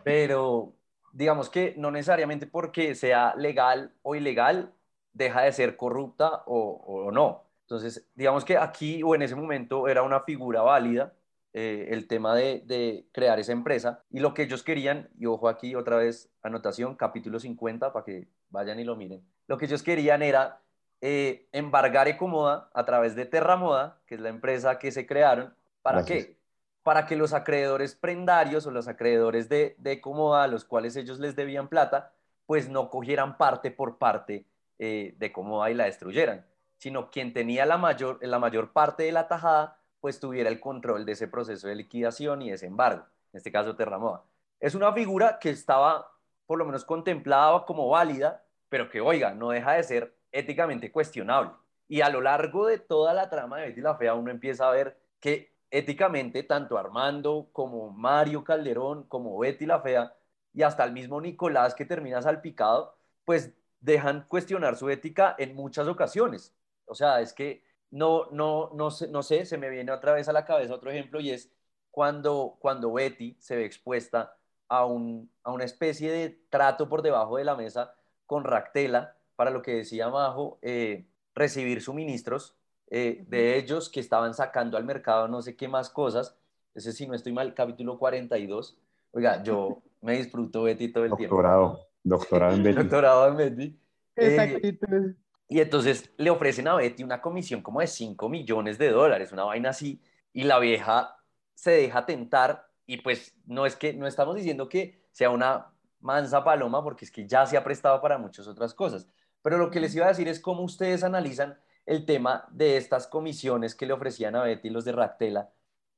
pero 0.03 0.73
digamos 1.13 1.51
que 1.51 1.75
no 1.77 1.91
necesariamente 1.91 2.47
porque 2.47 2.95
sea 2.95 3.35
legal 3.37 3.93
o 4.01 4.15
ilegal 4.15 4.73
deja 5.13 5.43
de 5.43 5.53
ser 5.53 5.77
corrupta 5.77 6.43
o, 6.47 7.11
no. 7.13 7.46
Entonces, 7.67 8.07
digamos 8.15 8.45
que 8.45 8.57
aquí 8.57 9.03
o 9.03 9.17
en 9.17 9.23
ese 9.23 9.35
momento 9.35 9.89
era 9.89 10.05
una 10.05 10.21
figura 10.21 10.63
válida 10.63 11.13
eh, 11.53 11.89
el 11.91 12.07
tema 12.07 12.35
de, 12.37 13.07
crear 13.13 13.41
esa 13.41 13.51
empresa 13.51 14.05
y 14.09 14.21
lo 14.21 14.35
que 14.35 14.45
ellos 14.45 14.63
querían, 14.63 15.09
y 15.19 15.27
ojo 15.27 15.49
aquí 15.49 15.75
otra 15.75 15.97
vez 15.97 16.31
anotación, 16.43 16.95
capítulo 16.95 17.41
50 17.41 17.93
para 17.93 18.05
que 18.05 18.29
vayan 18.51 18.79
y 18.79 18.85
lo 18.85 18.95
miren, 18.95 19.27
lo 19.49 19.59
que 19.59 19.65
ellos 19.65 19.83
querían 19.83 20.23
era 20.23 20.61
eh, 21.01 21.49
embargar 21.51 22.07
Ecomoda 22.07 22.71
a 22.73 22.85
través 22.85 23.17
de 23.17 23.27
Terramoda, 23.27 23.99
que 24.07 24.15
es 24.15 24.21
la 24.21 24.29
empresa 24.29 24.79
que 24.79 24.93
se 24.93 25.05
crearon, 25.05 25.53
¿para 25.83 26.05
qué? 26.05 26.37
para 26.85 27.05
que 27.05 27.17
los 27.17 27.33
acreedores 27.33 27.97
prendarios 27.97 28.65
o 28.65 28.71
los 28.71 28.87
acreedores 28.87 29.49
de, 29.49 29.75
de 29.79 30.01
Comoda, 30.01 30.45
a 30.45 30.47
los 30.47 30.65
cuales 30.65 30.95
ellos 30.95 31.19
les 31.19 31.35
debían 31.35 31.67
plata, 31.67 32.13
pues 32.47 32.69
no 32.69 32.91
cogieran 32.91 33.37
parte 33.37 33.73
por 33.73 33.99
parte 33.99 34.47
eh, 34.79 35.15
de 35.19 35.33
Comoda 35.33 35.69
y 35.69 35.75
la 35.75 35.87
destruyeran, 35.87 36.47
sino 36.79 37.11
quien 37.11 37.33
tenía 37.33 37.67
la 37.67 37.79
mayor, 37.79 38.19
la 38.23 38.39
mayor 38.39 38.73
parte 38.73 39.05
de 39.05 39.13
la 39.13 39.29
tajada, 39.29 39.79
pues 40.01 40.21
tuviera 40.21 40.49
el 40.51 40.61
control 40.61 41.05
de 41.05 41.13
ese 41.13 41.29
proceso 41.29 41.69
de 41.69 41.75
liquidación 41.75 42.43
y 42.43 42.51
desembargo, 42.51 43.05
en 43.33 43.39
este 43.39 43.53
caso 43.53 43.77
Terramoda. 43.77 44.23
Es 44.61 44.75
una 44.75 44.93
figura 44.93 45.39
que 45.39 45.51
estaba 45.51 46.11
por 46.47 46.59
lo 46.59 46.65
menos 46.65 46.85
contemplada 46.85 47.65
como 47.65 47.89
válida, 47.89 48.45
pero 48.69 48.89
que, 48.89 49.01
oiga, 49.01 49.35
no 49.35 49.51
deja 49.51 49.73
de 49.73 49.83
ser 49.83 50.17
éticamente 50.33 50.93
cuestionable. 50.93 51.51
Y 51.89 52.01
a 52.01 52.09
lo 52.09 52.21
largo 52.21 52.67
de 52.67 52.79
toda 52.79 53.15
la 53.15 53.29
trama 53.29 53.59
de 53.59 53.69
Betty 53.69 53.81
la 53.81 53.97
Fea, 53.97 54.15
uno 54.15 54.31
empieza 54.31 54.69
a 54.69 54.73
ver 54.73 54.99
que 55.21 55.53
éticamente 55.71 56.43
tanto 56.43 56.79
Armando 56.79 57.49
como 57.53 57.91
Mario 57.91 58.45
Calderón, 58.45 59.05
como 59.05 59.39
Betty 59.39 59.67
la 59.67 59.81
Fea 59.81 60.15
y 60.53 60.63
hasta 60.63 60.85
el 60.85 60.93
mismo 60.93 61.21
Nicolás 61.21 61.75
que 61.75 61.85
termina 61.85 62.23
salpicado, 62.23 62.97
pues 63.25 63.53
dejan 63.81 64.25
cuestionar 64.29 64.77
su 64.77 64.89
ética 64.89 65.35
en 65.39 65.55
muchas 65.55 65.87
ocasiones. 65.87 66.56
O 66.87 66.95
sea, 66.95 67.21
es 67.21 67.33
que 67.33 67.63
no, 67.91 68.27
no, 68.31 68.71
no, 68.75 68.91
sé, 68.91 69.09
no 69.09 69.23
sé, 69.23 69.45
se 69.45 69.59
me 69.59 69.71
viene 69.71 69.93
otra 69.93 70.13
vez 70.13 70.29
a 70.29 70.33
la 70.33 70.45
cabeza 70.45 70.75
otro 70.75 70.91
ejemplo 70.91 71.21
y 71.21 71.31
es 71.31 71.51
cuando, 71.91 72.57
cuando 72.59 72.93
Betty 72.93 73.37
se 73.39 73.57
ve 73.57 73.65
expuesta 73.65 74.37
a, 74.69 74.85
un, 74.85 75.31
a 75.43 75.53
una 75.53 75.65
especie 75.65 76.11
de 76.11 76.41
trato 76.51 76.89
por 76.89 77.03
debajo 77.03 77.37
de 77.37 77.45
la 77.45 77.57
mesa 77.57 77.95
con 78.27 78.45
Ractela 78.45 79.17
para 79.37 79.51
lo 79.51 79.63
que 79.63 79.77
decía 79.77 80.09
Majo, 80.09 80.59
eh, 80.63 81.07
recibir 81.35 81.81
suministros 81.81 82.55
eh, 82.89 83.25
de 83.29 83.57
ellos 83.57 83.89
que 83.89 84.01
estaban 84.01 84.35
sacando 84.35 84.77
al 84.77 84.85
mercado 84.85 85.29
no 85.29 85.43
sé 85.43 85.57
qué 85.57 85.69
más 85.69 85.91
cosas. 85.91 86.37
Ese, 86.75 86.93
si 86.93 87.07
no 87.07 87.15
estoy 87.15 87.33
mal, 87.33 87.55
capítulo 87.55 87.99
42. 87.99 88.79
Oiga, 89.13 89.43
yo 89.43 89.83
me 90.03 90.17
disfruto 90.19 90.65
Betty 90.65 90.93
todo 90.93 91.05
el 91.05 91.11
doctorado, 91.11 91.75
tiempo. 91.75 91.91
Doctorado 92.05 92.55
en 92.55 92.63
Betty. 92.63 92.77
doctorado 92.83 93.29
en 93.29 93.37
Betty. 93.37 93.81
Exacto. 94.17 94.59
Eh, 94.63 95.15
y 95.49 95.61
entonces 95.61 96.11
le 96.17 96.31
ofrecen 96.31 96.69
a 96.69 96.75
Betty 96.75 97.05
una 97.05 97.21
comisión 97.21 97.63
como 97.63 97.81
de 97.81 97.87
5 97.87 98.29
millones 98.29 98.79
de 98.79 98.91
dólares, 98.91 99.33
una 99.33 99.45
vaina 99.45 99.71
así, 99.71 100.03
y 100.33 100.45
la 100.45 100.59
vieja 100.59 101.17
se 101.55 101.71
deja 101.71 102.05
tentar 102.05 102.69
y 102.87 102.99
pues 102.99 103.35
no 103.47 103.67
es 103.67 103.77
que, 103.77 103.93
no 103.95 104.07
estamos 104.07 104.37
diciendo 104.37 104.69
que 104.69 105.07
sea 105.11 105.31
una 105.31 105.73
mansa 106.01 106.45
paloma 106.45 106.83
porque 106.83 107.05
es 107.05 107.11
que 107.11 107.27
ya 107.27 107.47
se 107.47 107.57
ha 107.57 107.65
prestado 107.65 108.01
para 108.01 108.19
muchas 108.19 108.47
otras 108.47 108.75
cosas, 108.75 109.09
pero 109.43 109.59
lo 109.59 109.71
que 109.71 109.81
les 109.81 109.95
iba 109.95 110.07
a 110.07 110.11
decir 110.11 110.29
es 110.29 110.41
cómo 110.41 110.63
ustedes 110.63 111.05
analizan 111.05 111.59
el 111.87 112.05
tema 112.05 112.47
de 112.51 112.77
estas 112.77 113.07
comisiones 113.07 113.75
que 113.75 113.87
le 113.87 113.93
ofrecían 113.93 114.35
a 114.37 114.43
Betty 114.43 114.71
los 114.71 114.85
de 114.85 114.93
Ractela, 114.93 115.51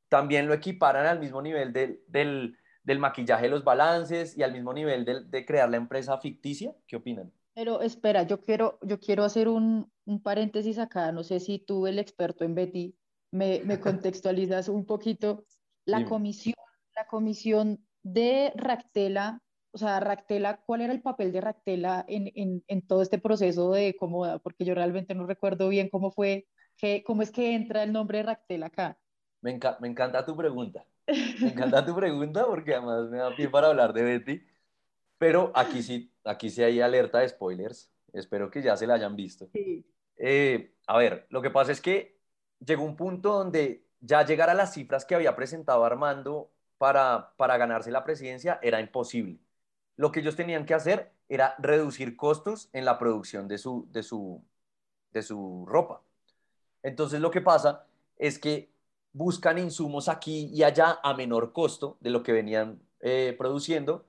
también 0.09 0.47
lo 0.47 0.55
equiparan 0.55 1.07
al 1.07 1.21
mismo 1.21 1.43
nivel 1.43 1.73
del, 1.73 2.03
del, 2.07 2.99
maquillaje 2.99 3.45
de 3.45 3.51
los 3.51 3.65
balances 3.65 4.37
y 4.37 4.43
al 4.43 4.53
mismo 4.53 4.73
nivel 4.73 5.05
de 5.05 5.47
crear 5.47 5.69
la 5.69 5.77
empresa 5.77 6.17
ficticia. 6.19 6.75
¿Qué 6.87 6.97
opinan? 6.97 7.31
Pero 7.59 7.83
espera, 7.83 8.23
yo 8.23 8.41
quiero, 8.41 8.79
yo 8.83 9.01
quiero 9.01 9.25
hacer 9.25 9.49
un, 9.49 9.91
un 10.05 10.23
paréntesis 10.23 10.79
acá. 10.79 11.11
No 11.11 11.25
sé 11.25 11.41
si 11.41 11.59
tú, 11.59 11.89
el 11.89 11.99
experto 11.99 12.45
en 12.45 12.55
Betty, 12.55 12.95
me, 13.33 13.63
me 13.65 13.81
contextualizas 13.81 14.69
un 14.69 14.87
poquito. 14.87 15.45
La 15.85 16.05
comisión, 16.05 16.55
la 16.95 17.09
comisión 17.09 17.85
de 18.05 18.53
Ractela 18.55 19.43
o 19.73 19.79
sea, 19.79 20.01
Ractela, 20.01 20.61
¿cuál 20.65 20.83
era 20.83 20.93
el 20.93 21.03
papel 21.03 21.33
de 21.33 21.41
Ractela 21.41 22.05
en, 22.09 22.31
en, 22.35 22.65
en 22.69 22.87
todo 22.87 23.03
este 23.03 23.19
proceso 23.19 23.73
de 23.73 23.97
cómoda? 23.97 24.39
Porque 24.39 24.65
yo 24.65 24.75
realmente 24.75 25.15
no 25.15 25.27
recuerdo 25.27 25.69
bien 25.69 25.89
cómo 25.89 26.11
fue, 26.11 26.47
que, 26.77 27.03
cómo 27.03 27.23
es 27.23 27.31
que 27.31 27.55
entra 27.55 27.83
el 27.83 27.93
nombre 27.93 28.19
de 28.19 28.25
Ractela 28.25 28.67
acá. 28.67 28.99
Me, 29.41 29.59
me 29.81 29.89
encanta 29.89 30.25
tu 30.25 30.37
pregunta. 30.37 30.87
Me 31.07 31.49
encanta 31.49 31.85
tu 31.85 31.95
pregunta 31.95 32.47
porque 32.47 32.75
además 32.75 33.09
me 33.11 33.19
da 33.19 33.35
pie 33.35 33.49
para 33.49 33.69
hablar 33.69 33.93
de 33.93 34.03
Betty. 34.03 34.43
Pero 35.19 35.53
aquí 35.55 35.83
sí, 35.83 36.13
aquí 36.29 36.51
sí 36.51 36.63
hay 36.63 36.81
alerta 36.81 37.19
de 37.19 37.29
spoilers. 37.29 37.91
Espero 38.13 38.51
que 38.51 38.63
ya 38.63 38.77
se 38.77 38.87
la 38.87 38.95
hayan 38.95 39.17
visto. 39.17 39.49
Sí. 39.53 39.85
Eh, 40.17 40.75
a 40.87 40.99
ver, 40.99 41.27
lo 41.31 41.43
que 41.43 41.51
pasa 41.51 41.73
es 41.73 41.81
que 41.81 42.19
llegó 42.65 42.85
un 42.85 42.97
punto 42.97 43.35
donde 43.35 43.85
ya 44.01 44.25
llegar 44.25 44.51
a 44.51 44.55
las 44.55 44.75
cifras 44.75 45.05
que 45.05 45.15
había 45.15 45.37
presentado 45.37 45.85
Armando 45.85 46.51
para, 46.79 47.35
para 47.37 47.57
ganarse 47.57 47.91
la 47.91 48.05
presidencia 48.05 48.59
era 48.63 48.81
imposible 48.81 49.41
lo 49.99 50.13
que 50.13 50.21
ellos 50.21 50.37
tenían 50.37 50.65
que 50.65 50.75
hacer 50.75 51.13
era 51.29 51.55
reducir 51.59 52.17
costos 52.17 52.71
en 52.73 52.87
la 52.87 52.99
producción 52.99 53.49
de 53.49 53.59
su, 53.59 53.87
de 53.91 54.03
su, 54.03 54.43
de 55.13 55.23
su 55.23 55.67
ropa. 55.67 56.01
Entonces 56.83 57.21
lo 57.21 57.31
que 57.31 57.43
pasa 57.43 57.85
es 58.17 58.39
que 58.39 58.71
buscan 59.13 59.59
insumos 59.59 60.09
aquí 60.09 60.51
y 60.55 60.63
allá 60.63 61.01
a 61.03 61.15
menor 61.15 61.53
costo 61.53 61.99
de 62.01 62.11
lo 62.11 62.23
que 62.23 62.33
venían 62.33 62.81
eh, 63.01 63.35
produciendo 63.37 64.07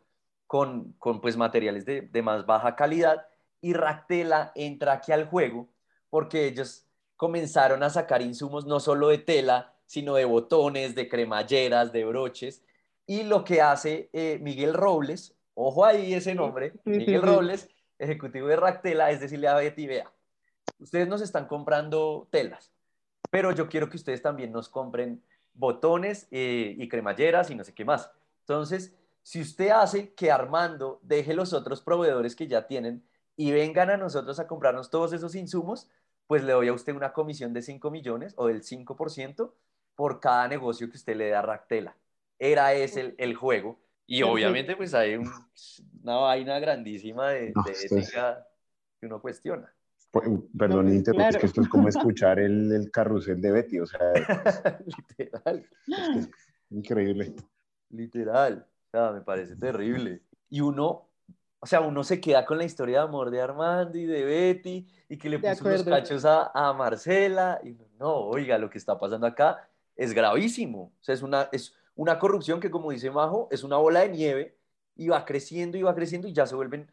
con, 0.49 0.93
con, 0.93 1.21
pues, 1.21 1.37
materiales 1.37 1.85
de, 1.85 2.01
de 2.01 2.21
más 2.23 2.47
baja 2.47 2.75
calidad 2.75 3.27
y 3.61 3.73
Ractela 3.73 4.51
entra 4.55 4.93
aquí 4.93 5.11
al 5.11 5.27
juego 5.27 5.69
porque 6.09 6.47
ellos 6.47 6.87
comenzaron 7.17 7.83
a 7.83 7.91
sacar 7.91 8.23
insumos 8.23 8.65
no 8.65 8.79
solo 8.79 9.09
de 9.09 9.19
tela, 9.19 9.75
sino 9.85 10.15
de 10.15 10.25
botones, 10.25 10.95
de 10.95 11.07
cremalleras, 11.07 11.93
de 11.93 12.03
broches. 12.03 12.63
Y 13.05 13.21
lo 13.25 13.43
que 13.43 13.61
hace 13.61 14.09
eh, 14.11 14.39
Miguel 14.41 14.73
Robles, 14.73 15.35
Ojo 15.53 15.85
ahí 15.85 16.15
ese 16.15 16.33
nombre, 16.33 16.73
Miguel 16.83 17.21
Robles, 17.21 17.69
ejecutivo 17.99 18.47
de 18.47 18.55
Ractela, 18.55 19.11
es 19.11 19.19
decirle 19.19 19.49
a 19.49 19.53
Betty, 19.53 19.85
vea, 19.85 20.11
ustedes 20.79 21.07
nos 21.07 21.21
están 21.21 21.45
comprando 21.45 22.27
telas, 22.31 22.71
pero 23.29 23.51
yo 23.51 23.69
quiero 23.69 23.87
que 23.87 23.97
ustedes 23.97 24.23
también 24.23 24.51
nos 24.51 24.67
compren 24.67 25.21
botones 25.53 26.27
eh, 26.31 26.73
y 26.75 26.89
cremalleras 26.89 27.51
y 27.51 27.55
no 27.55 27.63
sé 27.63 27.75
qué 27.75 27.85
más. 27.85 28.09
Entonces, 28.39 28.95
si 29.23 29.41
usted 29.41 29.69
hace 29.69 30.13
que 30.13 30.31
Armando 30.31 30.99
deje 31.03 31.33
los 31.33 31.53
otros 31.53 31.81
proveedores 31.81 32.35
que 32.35 32.47
ya 32.47 32.67
tienen 32.67 33.03
y 33.35 33.51
vengan 33.51 33.89
a 33.89 33.97
nosotros 33.97 34.39
a 34.39 34.47
comprarnos 34.47 34.89
todos 34.89 35.13
esos 35.13 35.35
insumos, 35.35 35.89
pues 36.27 36.43
le 36.43 36.53
doy 36.53 36.67
a 36.67 36.73
usted 36.73 36.95
una 36.95 37.13
comisión 37.13 37.53
de 37.53 37.61
5 37.61 37.89
millones 37.89 38.33
o 38.37 38.47
del 38.47 38.61
5% 38.61 39.53
por 39.95 40.19
cada 40.19 40.47
negocio 40.47 40.89
que 40.89 40.97
usted 40.97 41.15
le 41.15 41.29
da 41.29 41.39
a 41.39 41.41
Ractela. 41.41 41.97
Era 42.37 42.73
ese 42.73 43.15
el 43.17 43.35
juego. 43.35 43.79
Y 44.05 44.23
obviamente 44.23 44.75
pues 44.75 44.93
hay 44.93 45.15
una 45.15 46.15
vaina 46.15 46.59
grandísima 46.59 47.29
de, 47.29 47.53
ética 47.67 48.47
que 48.99 49.05
uno 49.05 49.21
cuestiona. 49.21 49.73
Pues, 50.11 50.27
perdón, 50.57 50.87
es 50.87 51.37
que 51.37 51.45
esto 51.45 51.61
es 51.61 51.69
como 51.69 51.87
escuchar 51.89 52.39
el, 52.39 52.71
el 52.71 52.91
carrusel 52.91 53.39
de 53.41 53.51
Betty, 53.51 53.79
o 53.79 53.85
sea, 53.85 53.99
literal. 54.85 55.67
increíble. 56.69 57.35
Literal, 57.89 58.67
sea, 58.91 59.11
me 59.11 59.21
parece 59.21 59.55
terrible. 59.55 60.21
Y 60.49 60.61
uno, 60.61 61.07
o 61.59 61.65
sea, 61.65 61.81
uno 61.81 62.03
se 62.03 62.19
queda 62.19 62.45
con 62.45 62.57
la 62.57 62.63
historia 62.63 62.99
de 62.99 63.03
amor 63.05 63.31
de 63.31 63.41
Armando 63.41 63.97
y 63.97 64.05
de 64.05 64.23
Betty 64.23 64.87
y 65.09 65.17
que 65.17 65.29
le 65.29 65.39
puso 65.39 65.69
los 65.69 65.83
cachos 65.83 66.25
a, 66.25 66.51
a, 66.53 66.73
Marcela 66.73 67.59
y 67.63 67.75
no, 67.99 68.15
oiga, 68.15 68.57
lo 68.57 68.69
que 68.69 68.77
está 68.77 68.97
pasando 68.97 69.27
acá 69.27 69.67
es 69.95 70.13
gravísimo, 70.13 70.93
o 70.99 71.03
sea, 71.03 71.13
es 71.13 71.21
una, 71.21 71.49
es, 71.51 71.75
una 71.95 72.17
corrupción 72.17 72.61
que, 72.61 72.71
como 72.71 72.91
dice 72.91 73.11
Majo, 73.11 73.49
es 73.51 73.63
una 73.65 73.75
bola 73.75 73.99
de 73.99 74.09
nieve 74.09 74.57
y 74.95 75.09
va 75.09 75.25
creciendo 75.25 75.77
y 75.77 75.81
va 75.81 75.93
creciendo 75.93 76.29
y 76.29 76.33
ya 76.33 76.45
se 76.45 76.55
vuelven, 76.55 76.89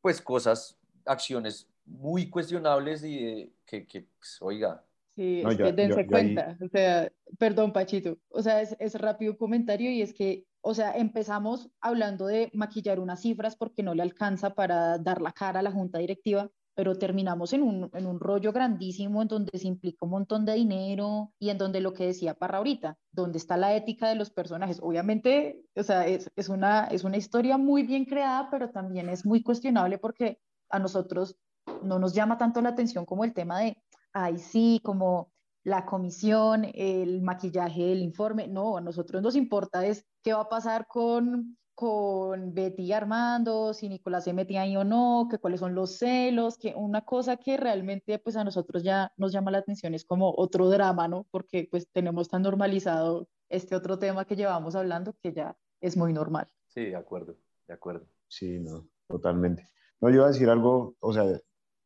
pues, 0.00 0.22
cosas, 0.22 0.78
acciones 1.04 1.68
muy 1.84 2.30
cuestionables 2.30 3.04
y 3.04 3.52
que, 3.66 3.86
que 3.86 4.06
pues, 4.18 4.38
oiga. 4.40 4.82
Sí, 5.14 5.42
es 5.46 5.56
que 5.56 5.72
dense 5.72 6.06
cuenta, 6.06 6.56
o 6.62 6.68
sea, 6.68 7.12
perdón, 7.38 7.72
Pachito, 7.72 8.18
o 8.30 8.42
sea, 8.42 8.62
es, 8.62 8.74
es 8.78 8.94
rápido 8.98 9.36
comentario 9.36 9.90
y 9.90 10.00
es 10.00 10.14
que, 10.14 10.46
o 10.68 10.74
sea, 10.74 10.96
empezamos 10.96 11.70
hablando 11.80 12.26
de 12.26 12.50
maquillar 12.52 12.98
unas 12.98 13.20
cifras 13.20 13.54
porque 13.54 13.84
no 13.84 13.94
le 13.94 14.02
alcanza 14.02 14.50
para 14.50 14.98
dar 14.98 15.22
la 15.22 15.30
cara 15.30 15.60
a 15.60 15.62
la 15.62 15.70
junta 15.70 16.00
directiva, 16.00 16.50
pero 16.74 16.98
terminamos 16.98 17.52
en 17.52 17.62
un, 17.62 17.88
en 17.94 18.04
un 18.04 18.18
rollo 18.18 18.52
grandísimo 18.52 19.22
en 19.22 19.28
donde 19.28 19.56
se 19.56 19.68
implica 19.68 20.04
un 20.04 20.10
montón 20.10 20.44
de 20.44 20.54
dinero 20.54 21.32
y 21.38 21.50
en 21.50 21.58
donde 21.58 21.80
lo 21.80 21.92
que 21.92 22.06
decía 22.06 22.34
Parra 22.34 22.58
ahorita, 22.58 22.98
donde 23.12 23.38
está 23.38 23.56
la 23.56 23.76
ética 23.76 24.08
de 24.08 24.16
los 24.16 24.30
personajes. 24.30 24.80
Obviamente, 24.82 25.62
o 25.76 25.84
sea, 25.84 26.04
es, 26.08 26.32
es, 26.34 26.48
una, 26.48 26.88
es 26.88 27.04
una 27.04 27.16
historia 27.16 27.58
muy 27.58 27.84
bien 27.84 28.04
creada, 28.04 28.48
pero 28.50 28.70
también 28.70 29.08
es 29.08 29.24
muy 29.24 29.44
cuestionable 29.44 29.98
porque 29.98 30.40
a 30.68 30.80
nosotros 30.80 31.36
no 31.84 32.00
nos 32.00 32.12
llama 32.12 32.38
tanto 32.38 32.60
la 32.60 32.70
atención 32.70 33.06
como 33.06 33.22
el 33.22 33.34
tema 33.34 33.60
de, 33.60 33.80
ay, 34.12 34.38
sí, 34.38 34.80
como 34.82 35.30
la 35.66 35.84
comisión, 35.84 36.64
el 36.74 37.22
maquillaje, 37.22 37.90
el 37.90 38.00
informe. 38.00 38.46
No, 38.46 38.76
a 38.76 38.80
nosotros 38.80 39.20
nos 39.20 39.34
importa 39.34 39.84
es 39.84 40.06
qué 40.22 40.32
va 40.32 40.42
a 40.42 40.48
pasar 40.48 40.86
con 40.86 41.56
con 41.74 42.54
Betty 42.54 42.84
y 42.84 42.92
Armando, 42.94 43.74
si 43.74 43.90
Nicolás 43.90 44.24
se 44.24 44.32
metía 44.32 44.62
ahí 44.62 44.78
o 44.78 44.84
no, 44.84 45.28
que 45.30 45.38
cuáles 45.38 45.60
son 45.60 45.74
los 45.74 45.98
celos, 45.98 46.56
que 46.56 46.72
una 46.74 47.02
cosa 47.02 47.36
que 47.36 47.58
realmente 47.58 48.18
pues 48.18 48.34
a 48.36 48.44
nosotros 48.44 48.82
ya 48.82 49.12
nos 49.18 49.30
llama 49.30 49.50
la 49.50 49.58
atención 49.58 49.92
es 49.92 50.06
como 50.06 50.32
otro 50.38 50.70
drama, 50.70 51.06
¿no? 51.06 51.26
Porque 51.30 51.68
pues 51.70 51.86
tenemos 51.92 52.30
tan 52.30 52.40
normalizado 52.40 53.28
este 53.50 53.76
otro 53.76 53.98
tema 53.98 54.24
que 54.24 54.36
llevamos 54.36 54.74
hablando 54.74 55.14
que 55.20 55.34
ya 55.34 55.54
es 55.82 55.98
muy 55.98 56.14
normal. 56.14 56.48
Sí, 56.68 56.86
de 56.86 56.96
acuerdo, 56.96 57.36
de 57.68 57.74
acuerdo. 57.74 58.06
Sí, 58.26 58.58
no, 58.58 58.88
totalmente. 59.06 59.68
No, 60.00 60.08
yo 60.08 60.14
iba 60.14 60.24
a 60.24 60.28
decir 60.28 60.48
algo, 60.48 60.96
o 60.98 61.12
sea, 61.12 61.24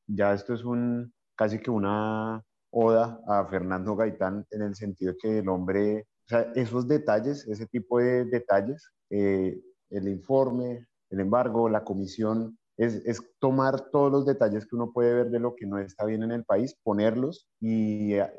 ya 0.06 0.34
esto 0.34 0.54
es 0.54 0.62
un, 0.62 1.12
casi 1.34 1.58
que 1.58 1.72
una 1.72 2.44
oda 2.70 3.20
a 3.26 3.46
Fernando 3.46 3.96
Gaitán 3.96 4.46
en 4.50 4.62
el 4.62 4.74
sentido 4.74 5.14
que 5.20 5.38
el 5.38 5.48
hombre 5.48 6.06
sea, 6.30 6.52
esos 6.54 6.88
detalles, 6.88 7.46
ese 7.46 7.66
tipo 7.66 7.98
de 7.98 8.24
detalles, 8.24 8.90
eh, 9.10 9.60
el 9.90 10.08
informe, 10.08 10.86
el 11.10 11.20
embargo, 11.20 11.68
la 11.68 11.84
comisión, 11.84 12.56
es, 12.76 12.94
es, 13.04 13.20
tomar 13.40 13.90
todos 13.90 14.10
los 14.10 14.24
detalles 14.24 14.64
que 14.64 14.76
uno 14.76 14.92
puede 14.92 15.12
ver 15.12 15.30
de 15.30 15.40
lo 15.40 15.54
que 15.54 15.66
no 15.66 15.78
está 15.78 16.06
bien 16.06 16.22
en 16.22 16.30
el 16.30 16.44
país, 16.44 16.74
ponerlos 16.82 17.46
y 17.60 18.14
eh, 18.14 18.30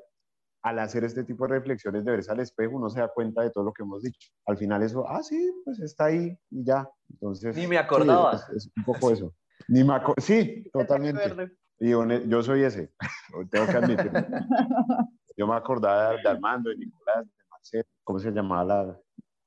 al 0.64 0.80
hacer 0.80 1.04
este 1.04 1.24
tipo 1.24 1.46
de 1.46 1.54
reflexiones 1.54 2.06
de 2.06 2.12
verse 2.12 2.32
al 2.32 2.40
espejo, 2.40 2.78
uno 2.78 2.90
se 2.90 3.02
da 3.02 3.10
cuenta 3.10 3.44
de 3.44 3.52
todo 3.52 3.66
lo 3.66 3.74
que 3.74 3.84
hemos 3.84 4.02
dicho. 4.02 4.32
Al 4.46 4.58
final 4.58 4.82
eso, 4.82 5.06
ah, 5.08 5.22
sí, 5.22 5.52
pues 5.64 5.80
está 5.80 6.06
ahí 6.06 6.36
y 6.50 6.64
ya. 6.64 6.90
Entonces, 7.10 7.56
Ni 7.56 7.68
me 7.68 7.78
acordaba. 7.78 8.38
Sí, 8.38 8.46
es, 8.50 8.66
es, 8.66 8.72
un 8.78 8.84
poco 8.84 9.12
eso. 9.12 9.34
Ni 9.68 9.84
me 9.84 9.94
sí, 10.18 10.64
totalmente. 10.72 11.52
Y 11.82 11.90
yo 11.90 12.44
soy 12.44 12.64
ese, 12.64 12.94
tengo 13.50 13.66
que 13.66 13.78
admitirlo. 13.78 14.20
Yo 15.38 15.48
me 15.48 15.56
acordaba 15.56 16.16
de 16.16 16.30
Armando, 16.30 16.70
de 16.70 16.76
Nicolás, 16.76 17.26
de 17.26 17.44
Marcela, 17.50 17.86
¿cómo 18.04 18.20
se 18.20 18.32
llamaba 18.32 18.66
la 18.66 19.00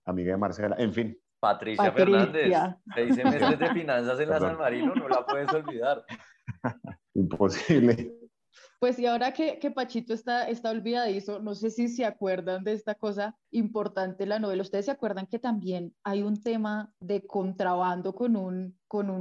amiga 0.06 0.32
de 0.32 0.38
Marcela? 0.38 0.74
En 0.78 0.92
fin. 0.92 1.16
Patricia, 1.38 1.94
Patricia. 1.94 2.26
Fernández, 2.32 2.76
seis 2.94 3.14
semestres 3.14 3.58
de 3.60 3.70
finanzas 3.72 4.18
en 4.18 4.28
la 4.30 4.40
San 4.40 4.58
Marino, 4.58 4.94
no 4.96 5.08
la 5.08 5.24
puedes 5.24 5.52
olvidar. 5.52 6.04
Imposible. 7.14 8.18
Pues 8.84 8.98
y 8.98 9.06
ahora 9.06 9.32
que, 9.32 9.70
Pachito 9.74 10.12
está, 10.12 10.46
está 10.46 10.68
olvidadizo, 10.68 11.38
no 11.38 11.54
sé 11.54 11.70
si 11.70 11.88
se 11.88 12.04
acuerdan 12.04 12.64
de 12.64 12.74
esta 12.74 12.94
cosa 12.94 13.34
importante 13.50 14.24
en 14.24 14.28
la 14.28 14.38
novela. 14.38 14.60
¿Ustedes 14.60 14.84
se 14.84 14.90
acuerdan 14.90 15.26
que 15.26 15.38
también 15.38 15.94
hay 16.02 16.22
un 16.22 16.42
tema 16.42 16.92
de 17.00 17.26
contrabando 17.26 18.14
con 18.14 18.36
un, 18.36 18.76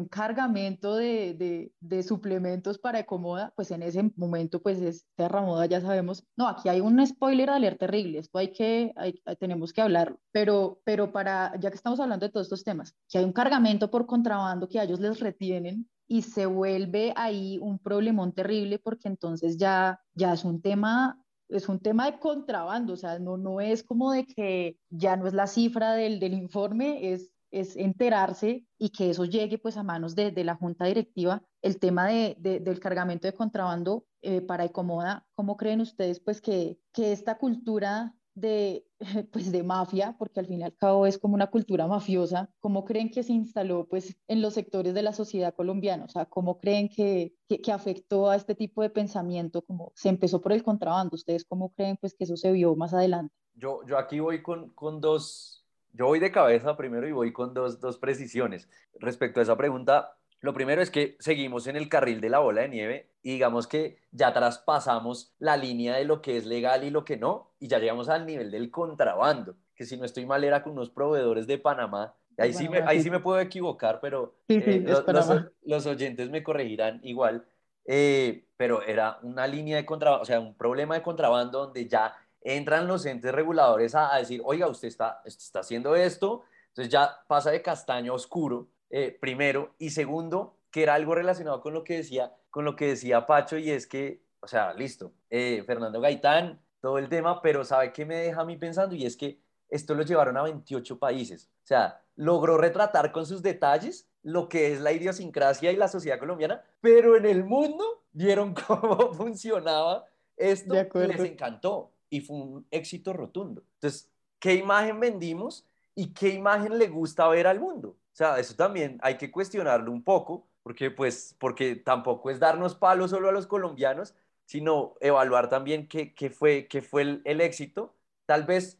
cargamento 0.10 0.98
de, 0.98 1.34
de, 1.36 1.72
de 1.79 2.03
suplementos 2.03 2.77
para 2.77 3.00
Ecomoda? 3.00 3.53
Pues 3.55 3.72
en 3.72 3.84
ese 3.84 4.12
momento, 4.17 4.62
pues 4.62 4.82
es 4.82 5.08
Terramoda, 5.15 5.65
ya 5.65 5.79
sabemos. 5.79 6.25
No, 6.36 6.50
aquí 6.50 6.67
hay 6.67 6.82
un 6.82 7.08
spoiler 7.08 7.50
alert 7.50 7.79
terrible, 7.79 8.20
esto 8.20 8.39
hay 8.39 8.51
que, 8.51 8.93
tenemos 9.39 9.72
que 9.72 9.82
hablarlo. 9.82 10.20
Pero, 10.34 10.82
pero 10.84 11.13
para, 11.13 11.58
ya 11.58 11.70
que 11.70 11.77
estamos 11.77 12.01
hablando 12.01 12.25
de 12.25 12.34
todos 12.34 12.48
estos 12.48 12.65
temas, 12.65 12.93
que 13.08 13.17
hay 13.17 13.24
un 13.24 13.32
cargamento 13.32 13.89
por 13.89 14.08
contrabando 14.08 14.67
que 14.67 14.82
a 14.82 14.84
ellos 14.84 15.00
les 15.00 15.22
retienen 15.22 15.88
y 16.13 16.22
se 16.22 16.46
vuelve 16.46 17.12
ahí 17.15 17.58
un 17.60 17.79
problemón 17.79 18.34
terrible 18.34 18.77
porque 18.77 19.08
entonces 19.08 19.58
ya, 19.58 20.00
ya 20.13 20.34
es 20.34 20.46
un 20.46 20.62
tema 20.62 21.20
es 21.50 21.67
un 21.67 21.79
tema 21.79 22.05
de 22.05 22.20
contrabando, 22.20 22.93
o 22.93 22.98
sea, 22.98 23.17
no, 23.17 23.36
no 23.38 23.60
es 23.62 23.84
como 23.84 24.12
de 24.12 24.27
que 24.27 24.77
ya 24.91 25.15
no 25.17 25.25
es 25.25 25.34
la 25.34 25.48
cifra 25.48 25.93
del, 25.93 26.20
del 26.20 26.36
informe, 26.36 27.13
es, 27.13 27.32
es 27.50 27.75
enterarse 27.75 28.63
y 28.77 28.89
que 28.89 29.10
eso 29.10 29.25
llegue 29.25 29.58
pues 29.58 29.75
a 29.75 29.82
manos 29.82 30.13
de, 30.13 30.29
de 30.29 30.43
la 30.43 30.55
junta 30.55 30.86
directiva. 30.86 31.41
El 31.63 31.79
tema 31.79 32.08
de, 32.08 32.36
de, 32.39 32.60
del 32.60 32.79
cargamento 32.79 33.27
de 33.27 33.34
contrabando 33.34 34.05
eh, 34.22 34.41
para 34.41 34.65
Ecomoda, 34.65 35.25
¿cómo 35.34 35.58
creen 35.58 35.82
ustedes 35.82 36.20
pues 36.20 36.41
que, 36.41 36.77
que 36.91 37.12
esta 37.12 37.39
cultura 37.39 38.13
de, 38.36 38.86
pues 39.32 39.52
de 39.52 39.63
mafia, 39.63 40.16
porque 40.18 40.40
al 40.40 40.48
fin 40.48 40.62
y 40.62 40.63
al 40.63 40.75
cabo 40.75 41.06
es 41.06 41.18
como 41.18 41.36
una 41.36 41.48
cultura 41.48 41.88
mafiosa, 41.88 42.50
¿cómo 42.60 42.86
creen 42.86 43.12
que 43.12 43.24
se 43.24 43.34
instaló 43.34 43.88
pues 43.88 44.16
en 44.28 44.42
los 44.42 44.54
sectores 44.54 44.94
de 44.94 45.04
la 45.04 45.13
sociedad 45.13 45.54
colombiana? 45.54 46.06
O 46.06 46.10
sea, 46.10 46.25
¿cómo 46.25 46.60
creen 46.60 46.90
que, 46.90 47.34
que, 47.48 47.62
que 47.62 47.72
afectó 47.72 48.30
a 48.30 48.36
este 48.36 48.56
tipo 48.56 48.82
de 48.82 48.90
pensamiento? 48.90 49.62
Como 49.62 49.92
se 49.96 50.10
empezó 50.10 50.42
por 50.42 50.54
el 50.54 50.63
contrabando, 50.63 51.16
¿ustedes 51.16 51.46
cómo 51.46 51.74
creen 51.74 51.98
pues 51.98 52.13
que 52.13 52.24
eso 52.24 52.38
se 52.38 52.52
vio 52.52 52.75
más 52.75 52.94
adelante? 52.94 53.34
Yo, 53.56 53.82
yo 53.86 53.98
aquí 53.98 54.20
voy 54.20 54.42
con, 54.42 54.70
con 54.70 55.00
dos, 55.00 55.66
yo 55.92 56.08
voy 56.08 56.20
de 56.20 56.32
cabeza 56.32 56.75
primero 56.75 57.08
y 57.08 57.12
voy 57.12 57.32
con 57.32 57.54
dos, 57.54 57.80
dos 57.80 57.98
precisiones. 57.98 58.68
Respecto 59.00 59.40
a 59.40 59.44
esa 59.44 59.58
pregunta, 59.58 60.18
lo 60.44 60.54
primero 60.54 60.82
es 60.82 60.92
que 60.92 61.16
seguimos 61.20 61.68
en 61.68 61.78
el 61.78 61.88
carril 61.88 62.20
de 62.20 62.28
la 62.28 62.40
bola 62.40 62.64
de 62.64 62.68
nieve 62.68 63.08
y 63.22 63.32
digamos 63.32 63.66
que 63.66 64.00
ya 64.12 64.34
traspasamos 64.34 65.34
la 65.40 65.56
línea 65.56 65.96
de 65.96 66.04
lo 66.04 66.22
que 66.22 66.36
es 66.36 66.46
legal 66.46 66.84
y 66.84 66.90
lo 66.90 67.06
que 67.06 67.16
no, 67.16 67.54
y 67.62 67.70
ya 67.70 67.80
llegamos 67.80 68.10
al 68.10 68.26
nivel 68.26 68.52
del 68.52 68.70
contrabando, 68.70 69.56
que 69.74 69.86
si 69.86 69.96
no 69.96 70.04
estoy 70.04 70.26
mal 70.26 70.44
era 70.44 70.62
con 70.62 70.74
unos 70.74 70.90
proveedores 70.90 71.48
de 71.48 71.60
Panamá. 71.60 72.14
Ahí, 72.38 72.54
sí, 72.54 72.68
me, 72.68 72.80
ahí 72.80 73.02
sí 73.02 73.10
me 73.10 73.22
puedo 73.22 73.40
equivocar, 73.40 74.02
pero 74.02 74.36
eh, 74.50 74.84
los, 74.86 75.08
los, 75.08 75.46
los, 75.64 75.86
oyentes 75.86 76.30
me 76.30 76.44
corregirán 76.44 77.00
igual. 77.04 77.46
Eh, 77.86 78.46
pero 78.58 78.82
era 78.82 79.20
una 79.22 79.48
línea 79.48 79.78
de 79.78 79.86
contrabando, 79.86 80.24
o 80.24 80.26
sea, 80.26 80.42
un 80.42 80.56
problema 80.56 80.96
de 80.96 81.04
contrabando 81.04 81.60
donde 81.60 81.88
ya 81.88 82.18
entran 82.42 82.86
los 82.86 83.06
entes 83.06 83.32
reguladores 83.32 83.96
a, 83.96 84.14
a 84.14 84.18
decir, 84.18 84.42
oiga, 84.44 84.68
usted 84.68 84.90
está, 84.90 85.22
está 85.24 85.62
haciendo 85.62 85.96
esto, 85.96 86.44
entonces 86.68 86.92
ya 86.92 87.24
pasa 87.27 87.51
de 87.51 87.62
castaño 87.62 88.12
a 88.12 88.16
oscuro, 88.16 88.68
eh, 88.96 89.18
primero, 89.20 89.74
y 89.79 89.90
segundo, 89.90 90.56
que 90.70 90.84
era 90.84 90.94
algo 90.94 91.16
relacionado 91.16 91.62
con 91.62 91.74
lo 91.74 91.84
que 91.84 91.96
decía, 91.96 92.32
con 92.51 92.64
lo 92.64 92.75
que 92.75 92.90
decía 92.90 93.25
Pacho, 93.25 93.58
y 93.58 93.72
es 93.72 93.88
que, 93.88 94.22
o 94.40 94.48
sea, 94.48 94.72
listo, 94.75 95.14
eh, 95.32 95.64
Fernando 95.66 96.00
Gaitán, 96.00 96.62
todo 96.79 97.00
el 97.00 97.10
tema, 97.10 97.42
pero 97.42 97.66
¿sabe 97.66 97.92
qué 97.92 98.06
me 98.06 98.18
deja 98.18 98.42
a 98.42 98.46
mí 98.46 98.56
pensando? 98.56 98.94
Y 98.94 99.08
es 99.08 99.18
que 99.18 99.40
esto 99.68 99.96
lo 99.96 100.03
llevaron 100.03 100.38
a 100.38 100.44
28 100.44 101.00
países. 101.00 101.50
O 101.64 101.66
sea, 101.66 102.03
logró 102.16 102.56
retratar 102.60 103.12
con 103.12 103.25
sus 103.25 103.42
detalles 103.42 104.08
lo 104.22 104.48
que 104.48 104.72
es 104.72 104.79
la 104.79 104.92
idiosincrasia 104.92 105.72
y 105.72 105.75
la 105.75 105.88
sociedad 105.88 106.20
colombiana, 106.20 106.64
pero 106.79 107.18
en 107.18 107.25
el 107.25 107.44
mundo 107.44 108.03
vieron 108.12 108.53
cómo 108.68 109.12
funcionaba 109.14 110.06
esto 110.38 110.75
y 110.75 111.08
les 111.08 111.20
encantó 111.20 111.94
y 112.12 112.22
fue 112.22 112.36
un 112.36 112.68
éxito 112.70 113.12
rotundo. 113.12 113.64
Entonces, 113.74 114.12
¿qué 114.38 114.53
imagen 114.53 115.00
vendimos 115.00 115.66
y 115.96 116.14
qué 116.14 116.29
imagen 116.29 116.77
le 116.77 116.90
gusta 116.90 117.27
ver 117.27 117.48
al 117.48 117.60
mundo? 117.60 117.98
O 118.14 118.16
sea, 118.16 118.40
eso 118.40 118.56
también 118.56 119.00
hay 119.02 119.18
que 119.18 119.32
cuestionarlo 119.32 119.92
un 119.92 120.04
poco, 120.04 120.48
porque 120.62 120.92
pues, 120.92 121.36
porque 121.40 121.76
tampoco 121.76 122.30
es 122.30 122.40
darnos 122.40 122.76
palos 122.76 123.10
solo 123.10 123.30
a 123.30 123.32
los 123.32 123.48
colombianos, 123.48 124.14
sino 124.46 124.94
evaluar 125.02 125.50
también 125.50 125.88
qué, 125.88 126.14
qué 126.14 126.30
fue, 126.30 126.68
qué 126.68 126.84
fue 126.84 127.02
el, 127.02 127.22
el 127.26 127.42
éxito. 127.42 127.96
Tal 128.28 128.44
vez 128.44 128.80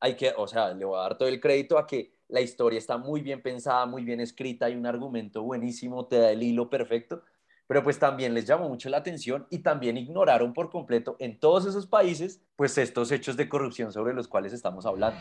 hay 0.00 0.16
que, 0.16 0.32
o 0.36 0.48
sea, 0.48 0.74
le 0.74 0.84
voy 0.84 0.98
a 0.98 1.02
dar 1.02 1.16
todo 1.16 1.28
el 1.28 1.40
crédito 1.40 1.78
a 1.78 1.86
que 1.86 2.12
la 2.28 2.40
historia 2.40 2.78
está 2.78 2.98
muy 2.98 3.20
bien 3.20 3.42
pensada, 3.42 3.86
muy 3.86 4.02
bien 4.02 4.20
escrita, 4.20 4.66
hay 4.66 4.74
un 4.74 4.86
argumento 4.86 5.42
buenísimo, 5.42 6.06
te 6.06 6.18
da 6.18 6.32
el 6.32 6.42
hilo 6.42 6.68
perfecto, 6.68 7.22
pero 7.68 7.82
pues 7.84 7.98
también 8.00 8.34
les 8.34 8.44
llamó 8.44 8.68
mucho 8.68 8.88
la 8.88 8.98
atención 8.98 9.46
y 9.50 9.60
también 9.60 9.96
ignoraron 9.96 10.52
por 10.52 10.68
completo 10.70 11.16
en 11.20 11.38
todos 11.38 11.64
esos 11.64 11.86
países 11.86 12.42
pues 12.56 12.76
estos 12.76 13.12
hechos 13.12 13.36
de 13.36 13.48
corrupción 13.48 13.92
sobre 13.92 14.14
los 14.14 14.26
cuales 14.26 14.52
estamos 14.52 14.84
hablando. 14.84 15.20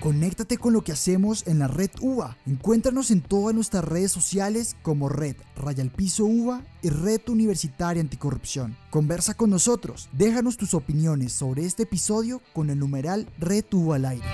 Conéctate 0.00 0.56
con 0.56 0.72
lo 0.72 0.80
que 0.80 0.92
hacemos 0.92 1.46
en 1.46 1.58
la 1.58 1.68
red 1.68 1.90
UBA. 2.00 2.34
Encuéntranos 2.46 3.10
en 3.10 3.20
todas 3.20 3.54
nuestras 3.54 3.84
redes 3.84 4.10
sociales 4.10 4.74
como 4.80 5.10
Red 5.10 5.36
Raya 5.56 5.84
Piso 5.94 6.24
UBA 6.24 6.62
y 6.80 6.88
Red 6.88 7.28
Universitaria 7.28 8.00
Anticorrupción. 8.00 8.78
Conversa 8.88 9.34
con 9.34 9.50
nosotros. 9.50 10.08
Déjanos 10.12 10.56
tus 10.56 10.72
opiniones 10.72 11.34
sobre 11.34 11.66
este 11.66 11.82
episodio 11.82 12.40
con 12.54 12.70
el 12.70 12.78
numeral 12.78 13.28
Red 13.38 13.66
UBA 13.74 13.96
al 13.96 14.04
aire. 14.06 14.26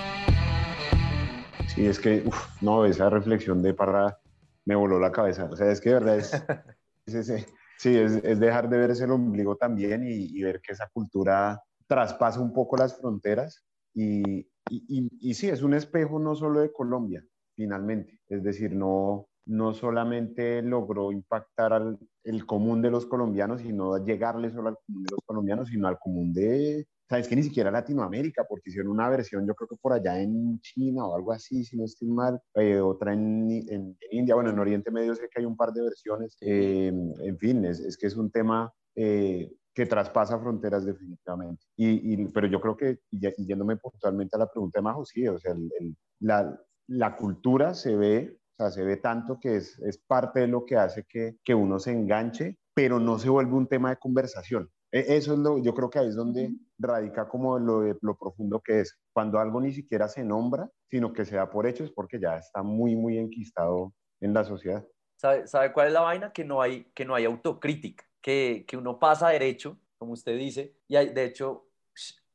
Sí, 1.75 1.85
es 1.85 1.99
que, 1.99 2.23
uf, 2.25 2.37
no, 2.61 2.85
esa 2.85 3.11
reflexión 3.11 3.61
de 3.61 3.75
Parra 3.75 4.21
me 4.67 4.77
voló 4.77 5.01
la 5.01 5.11
cabeza. 5.11 5.49
O 5.51 5.57
sea, 5.57 5.73
es 5.73 5.81
que 5.81 5.89
de 5.89 5.95
verdad 5.97 6.17
es, 6.17 6.33
es, 7.07 7.29
es 7.29 7.47
sí, 7.77 7.97
es, 7.99 8.21
es, 8.23 8.39
dejar 8.39 8.69
de 8.69 8.79
verse 8.79 9.03
el 9.03 9.11
ombligo 9.11 9.57
también 9.57 10.07
y, 10.07 10.27
y, 10.27 10.45
ver 10.45 10.61
que 10.61 10.75
esa 10.75 10.87
cultura 10.93 11.61
traspasa 11.89 12.39
un 12.39 12.53
poco 12.53 12.77
las 12.77 12.97
fronteras 12.97 13.65
y, 13.93 14.47
y, 14.69 15.09
y, 15.21 15.35
sí, 15.35 15.49
es 15.49 15.63
un 15.63 15.75
espejo 15.75 16.19
no 16.19 16.35
solo 16.35 16.61
de 16.61 16.73
Colombia, 16.73 17.25
finalmente. 17.55 18.21
Es 18.29 18.43
decir, 18.43 18.75
no, 18.75 19.29
no 19.47 19.75
solamente 19.75 20.63
logró 20.63 21.13
impactar 21.13 21.73
al 21.73 21.99
el 22.27 22.45
común 22.45 22.83
de 22.83 22.91
los 22.91 23.07
colombianos, 23.07 23.61
sino 23.61 24.05
llegarle 24.05 24.51
solo 24.51 24.71
al 24.71 24.79
común 24.85 25.05
de 25.05 25.11
los 25.13 25.21
colombianos, 25.25 25.69
sino 25.69 25.87
al 25.87 25.97
común 25.99 26.33
de, 26.33 26.87
sabes 27.09 27.29
que 27.29 27.37
ni 27.37 27.45
siquiera 27.45 27.71
Latinoamérica, 27.71 28.45
porque 28.49 28.71
hicieron 28.71 28.91
una 28.91 29.09
versión, 29.09 29.47
yo 29.47 29.55
creo 29.55 29.69
que 29.69 29.77
por 29.77 29.93
allá 29.93 30.21
en 30.21 30.61
China 30.61 31.07
o 31.07 31.15
algo 31.15 31.33
así, 31.33 31.65
si 31.65 31.77
no 31.77 31.85
estoy 31.85 32.09
mal, 32.09 32.41
eh, 32.55 32.81
otra 32.81 33.13
en, 33.13 33.49
en, 33.49 33.65
en, 33.69 33.97
India, 34.11 34.35
bueno, 34.35 34.51
en 34.51 34.59
Oriente 34.59 34.91
Medio 34.91 35.15
sé 35.15 35.29
que 35.33 35.41
hay 35.41 35.47
un 35.47 35.57
par 35.57 35.73
de 35.73 35.83
versiones, 35.83 36.37
eh, 36.41 36.89
en 36.89 37.39
fin, 37.39 37.65
es, 37.65 37.79
es, 37.79 37.97
que 37.97 38.09
es 38.09 38.17
un 38.17 38.31
tema 38.33 38.73
eh, 38.97 39.49
que 39.77 39.85
traspasa 39.85 40.39
fronteras 40.39 40.87
definitivamente. 40.87 41.67
Y, 41.77 42.15
y, 42.15 42.27
pero 42.29 42.47
yo 42.47 42.63
creo 42.63 42.77
que, 42.79 43.01
y, 43.11 43.47
yéndome 43.47 43.77
puntualmente 43.77 44.35
a 44.35 44.39
la 44.39 44.51
pregunta 44.51 44.79
de 44.79 44.83
Majo, 44.83 45.05
sí, 45.05 45.29
o 45.29 45.39
sea, 45.39 45.53
el, 45.53 45.71
el, 45.79 45.97
la, 46.21 46.59
la 46.87 47.15
cultura 47.15 47.75
se 47.75 47.95
ve 47.95 48.39
o 48.59 48.63
sea, 48.63 48.71
se 48.71 48.85
ve 48.85 48.97
tanto 48.97 49.39
que 49.39 49.57
es, 49.57 49.79
es 49.81 49.99
parte 49.99 50.41
de 50.41 50.47
lo 50.47 50.65
que 50.65 50.77
hace 50.77 51.05
que, 51.05 51.37
que, 51.45 51.55
uno 51.55 51.79
se 51.79 51.93
enganche, 51.93 52.57
pero 52.73 52.99
no 52.99 53.19
se 53.19 53.29
vuelve 53.29 53.53
un 53.53 53.67
tema 53.67 53.91
de 53.91 53.99
conversación. 53.99 54.71
Eso 54.91 55.35
es 55.35 55.39
lo, 55.39 55.59
yo 55.59 55.75
creo 55.75 55.91
que 55.91 55.99
ahí 55.99 56.09
es 56.09 56.17
donde 56.17 56.55
radica 56.79 57.29
como 57.29 57.59
lo, 57.59 57.83
lo 58.01 58.17
profundo 58.17 58.63
que 58.65 58.81
es. 58.81 58.99
Cuando 59.13 59.39
algo 59.39 59.61
ni 59.61 59.73
siquiera 59.73 60.09
se 60.09 60.25
nombra, 60.25 60.71
sino 60.89 61.13
que 61.13 61.27
se 61.27 61.37
da 61.37 61.51
por 61.51 61.67
hecho, 61.67 61.85
es 61.85 61.91
porque 61.91 62.19
ya 62.19 62.39
está 62.39 62.63
muy, 62.63 62.97
muy 62.97 63.19
enquistado 63.19 63.93
en 64.21 64.33
la 64.33 64.43
sociedad. 64.43 64.87
¿Sabe, 65.21 65.47
¿Sabe 65.47 65.75
cuál 65.75 65.89
es 65.89 65.93
la 65.93 66.01
vaina? 66.01 66.33
Que 66.33 66.47
no 66.47 66.63
hay, 66.63 66.85
que 66.95 67.05
no 67.05 67.15
hay 67.15 67.27
autocrítica, 67.27 68.05
que, 68.21 68.65
que 68.67 68.77
uno 68.77 68.99
pasa 68.99 69.29
derecho, 69.29 69.79
como 69.99 70.13
usted 70.13 70.37
dice, 70.37 70.75
y 70.89 70.97
hay, 70.97 71.09
de 71.11 71.25
hecho, 71.25 71.67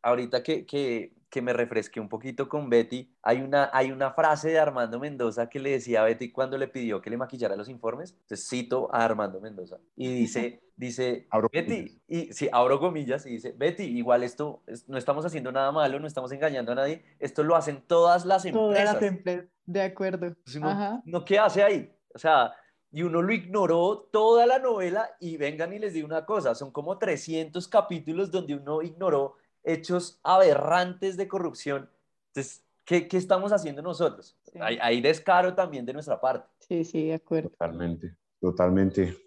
ahorita 0.01 0.41
que, 0.43 0.65
que, 0.65 1.13
que 1.31 1.41
me 1.41 1.53
refresqué 1.53 1.99
un 2.01 2.09
poquito 2.09 2.49
con 2.49 2.69
Betty. 2.69 3.09
Hay 3.23 3.41
una, 3.41 3.69
hay 3.73 3.89
una 3.91 4.11
frase 4.11 4.49
de 4.49 4.59
Armando 4.59 4.99
Mendoza 4.99 5.47
que 5.47 5.59
le 5.59 5.71
decía 5.71 6.01
a 6.01 6.03
Betty 6.03 6.29
cuando 6.29 6.57
le 6.57 6.67
pidió 6.67 7.01
que 7.01 7.09
le 7.09 7.17
maquillara 7.17 7.55
los 7.55 7.69
informes. 7.69 8.11
Entonces 8.11 8.47
cito 8.47 8.93
a 8.93 9.05
Armando 9.05 9.39
Mendoza 9.39 9.77
y 9.95 10.13
dice, 10.13 10.61
dice, 10.75 11.27
Betty, 11.51 12.01
y 12.07 12.33
si 12.33 12.49
abro 12.51 12.79
comillas 12.79 13.25
y 13.25 13.31
dice, 13.31 13.53
Betty, 13.57 13.83
igual 13.83 14.23
esto, 14.23 14.61
no 14.87 14.97
estamos 14.97 15.25
haciendo 15.25 15.53
nada 15.53 15.71
malo, 15.71 15.99
no 15.99 16.07
estamos 16.07 16.33
engañando 16.33 16.73
a 16.73 16.75
nadie, 16.75 17.05
esto 17.17 17.43
lo 17.43 17.55
hacen 17.55 17.81
todas 17.87 18.25
las 18.25 18.43
empresas. 18.43 18.69
Todas 18.69 18.93
las 18.93 19.01
empresas, 19.01 19.45
de 19.65 19.81
acuerdo. 19.81 20.35
No, 20.59 21.01
no, 21.05 21.23
¿qué 21.23 21.39
hace 21.39 21.63
ahí? 21.63 21.95
O 22.13 22.19
sea, 22.19 22.53
y 22.91 23.03
uno 23.03 23.21
lo 23.21 23.33
ignoró 23.33 24.09
toda 24.11 24.45
la 24.45 24.59
novela 24.59 25.11
y 25.19 25.37
vengan 25.37 25.73
y 25.73 25.79
les 25.79 25.93
digo 25.93 26.07
una 26.07 26.25
cosa, 26.25 26.53
son 26.55 26.71
como 26.71 26.97
300 26.97 27.67
capítulos 27.67 28.31
donde 28.31 28.55
uno 28.55 28.81
ignoró 28.81 29.35
hechos 29.63 30.19
aberrantes 30.23 31.15
de 31.17 31.27
corrupción. 31.27 31.89
Entonces, 32.27 32.63
¿qué, 32.83 33.07
qué 33.07 33.17
estamos 33.17 33.53
haciendo 33.53 33.81
nosotros? 33.81 34.37
Hay, 34.59 34.77
hay, 34.81 35.01
descaro 35.01 35.55
también 35.55 35.85
de 35.85 35.93
nuestra 35.93 36.19
parte. 36.19 36.47
Sí, 36.59 36.83
sí, 36.83 37.07
de 37.07 37.13
acuerdo. 37.15 37.49
Totalmente, 37.49 38.15
totalmente. 38.39 39.17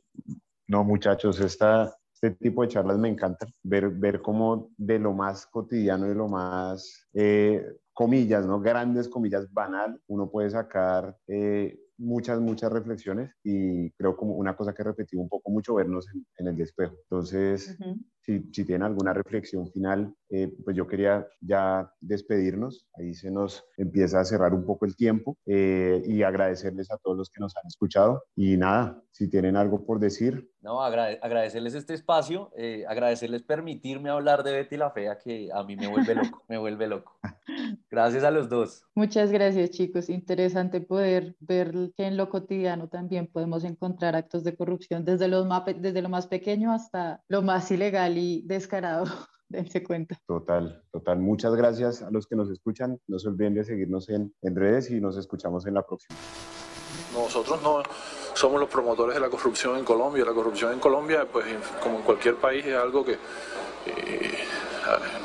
No, 0.66 0.84
muchachos, 0.84 1.40
esta, 1.40 1.96
este 2.12 2.32
tipo 2.32 2.62
de 2.62 2.68
charlas 2.68 2.98
me 2.98 3.08
encantan, 3.08 3.52
ver, 3.62 3.88
ver 3.90 4.20
cómo 4.20 4.70
de 4.76 4.98
lo 4.98 5.12
más 5.12 5.46
cotidiano, 5.46 6.06
de 6.06 6.14
lo 6.14 6.28
más, 6.28 7.06
eh, 7.14 7.64
comillas, 7.94 8.44
¿no? 8.44 8.60
Grandes 8.60 9.08
comillas, 9.08 9.50
banal, 9.50 9.98
uno 10.08 10.28
puede 10.28 10.50
sacar 10.50 11.16
eh, 11.28 11.78
muchas, 11.98 12.40
muchas 12.40 12.72
reflexiones 12.72 13.30
y 13.42 13.90
creo 13.92 14.16
como 14.16 14.34
una 14.34 14.56
cosa 14.56 14.74
que 14.74 14.82
repetí 14.82 15.16
un 15.16 15.28
poco 15.28 15.50
mucho, 15.50 15.74
vernos 15.74 16.06
en, 16.38 16.46
el 16.46 16.56
despejo. 16.56 16.96
Entonces, 17.10 17.76
si, 18.24 18.40
si, 18.52 18.64
tienen 18.64 18.82
alguna 18.82 19.12
reflexión 19.12 19.70
final, 19.70 20.14
eh, 20.30 20.52
pues 20.64 20.76
yo 20.76 20.86
quería 20.86 21.26
ya 21.40 21.92
despedirnos. 22.00 22.86
Ahí 22.94 23.14
se 23.14 23.30
nos 23.30 23.64
empieza 23.76 24.20
a 24.20 24.24
cerrar 24.24 24.54
un 24.54 24.64
poco 24.64 24.84
el 24.84 24.96
tiempo 24.96 25.36
eh, 25.46 26.02
y 26.06 26.22
agradecerles 26.22 26.90
a 26.90 26.96
todos 26.98 27.16
los 27.16 27.30
que 27.30 27.40
nos 27.40 27.56
han 27.56 27.66
escuchado. 27.66 28.24
Y 28.34 28.56
nada, 28.56 29.00
si 29.10 29.28
tienen 29.28 29.56
algo 29.56 29.84
por 29.84 30.00
decir. 30.00 30.50
No, 30.60 30.82
agradecerles 30.82 31.74
este 31.74 31.92
espacio, 31.92 32.50
eh, 32.56 32.84
agradecerles 32.88 33.42
permitirme 33.42 34.08
hablar 34.08 34.42
de 34.42 34.52
Betty 34.52 34.78
la 34.78 34.90
Fea, 34.90 35.18
que 35.18 35.50
a 35.52 35.62
mí 35.62 35.76
me 35.76 35.88
vuelve 35.88 36.14
loco, 36.14 36.42
me 36.48 36.56
vuelve 36.56 36.88
loco. 36.88 37.18
Gracias 37.90 38.24
a 38.24 38.30
los 38.30 38.48
dos. 38.48 38.82
Muchas 38.94 39.30
gracias, 39.30 39.70
chicos. 39.70 40.08
Interesante 40.08 40.80
poder 40.80 41.36
ver 41.38 41.92
que 41.96 42.06
en 42.06 42.16
lo 42.16 42.28
cotidiano 42.28 42.88
también 42.88 43.28
podemos 43.28 43.62
encontrar 43.62 44.16
actos 44.16 44.42
de 44.42 44.56
corrupción 44.56 45.04
desde, 45.04 45.28
los 45.28 45.46
desde 45.78 46.02
lo 46.02 46.08
más 46.08 46.26
pequeño 46.26 46.72
hasta 46.72 47.22
lo 47.28 47.42
más 47.42 47.70
ilegal 47.70 48.13
y 48.18 48.42
descarado. 48.46 49.04
Dense 49.48 49.84
cuenta. 49.84 50.16
Total, 50.26 50.82
total. 50.90 51.18
Muchas 51.18 51.54
gracias 51.54 52.02
a 52.02 52.10
los 52.10 52.26
que 52.26 52.34
nos 52.34 52.50
escuchan. 52.50 52.98
No 53.06 53.18
se 53.18 53.28
olviden 53.28 53.54
de 53.54 53.64
seguirnos 53.64 54.08
en, 54.08 54.34
en 54.42 54.56
redes 54.56 54.90
y 54.90 55.00
nos 55.00 55.16
escuchamos 55.16 55.66
en 55.66 55.74
la 55.74 55.86
próxima. 55.86 56.18
Nosotros 57.12 57.62
no 57.62 57.82
somos 58.34 58.60
los 58.60 58.68
promotores 58.68 59.14
de 59.14 59.20
la 59.20 59.28
corrupción 59.28 59.78
en 59.78 59.84
Colombia. 59.84 60.24
La 60.24 60.32
corrupción 60.32 60.72
en 60.72 60.80
Colombia, 60.80 61.26
pues 61.30 61.46
como 61.82 61.98
en 61.98 62.02
cualquier 62.02 62.36
país, 62.36 62.64
es 62.64 62.76
algo 62.76 63.04
que 63.04 63.12
eh, 63.86 64.44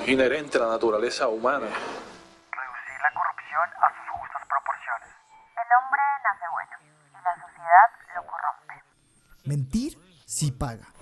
inherente 0.07 0.57
a 0.57 0.61
la 0.61 0.67
naturaleza 0.69 1.27
humana. 1.27 1.65
Reducir 1.65 2.99
la 3.01 3.13
corrupción 3.13 3.65
a 3.81 3.89
sus 3.95 4.05
justas 4.19 4.43
proporciones. 4.47 5.09
El 5.57 5.69
hombre 5.79 6.01
nace 6.23 6.45
bueno 6.51 6.75
y 7.09 7.23
la 7.23 7.33
sociedad 7.47 7.87
lo 8.15 8.21
corrompe. 8.27 8.73
Mentir 9.45 9.97
sí 10.25 10.51
paga. 10.51 10.98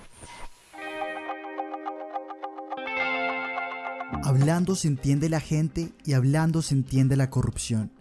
Hablando 4.24 4.76
se 4.76 4.88
entiende 4.88 5.30
la 5.30 5.40
gente 5.40 5.92
y 6.06 6.14
hablando 6.14 6.62
se 6.62 6.76
entiende 6.76 7.16
la 7.16 7.30
corrupción. 7.30 7.92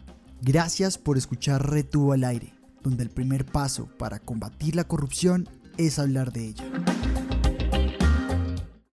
Gracias 0.41 0.99
por 0.99 1.17
escuchar 1.17 1.71
Retuvo 1.71 2.13
al 2.13 2.25
aire, 2.25 2.55
donde 2.83 3.03
el 3.03 3.11
primer 3.11 3.45
paso 3.45 3.89
para 3.99 4.19
combatir 4.19 4.77
la 4.77 4.85
corrupción 4.85 5.49
es 5.77 5.99
hablar 5.99 6.33
de 6.33 6.49
ella. 6.49 6.65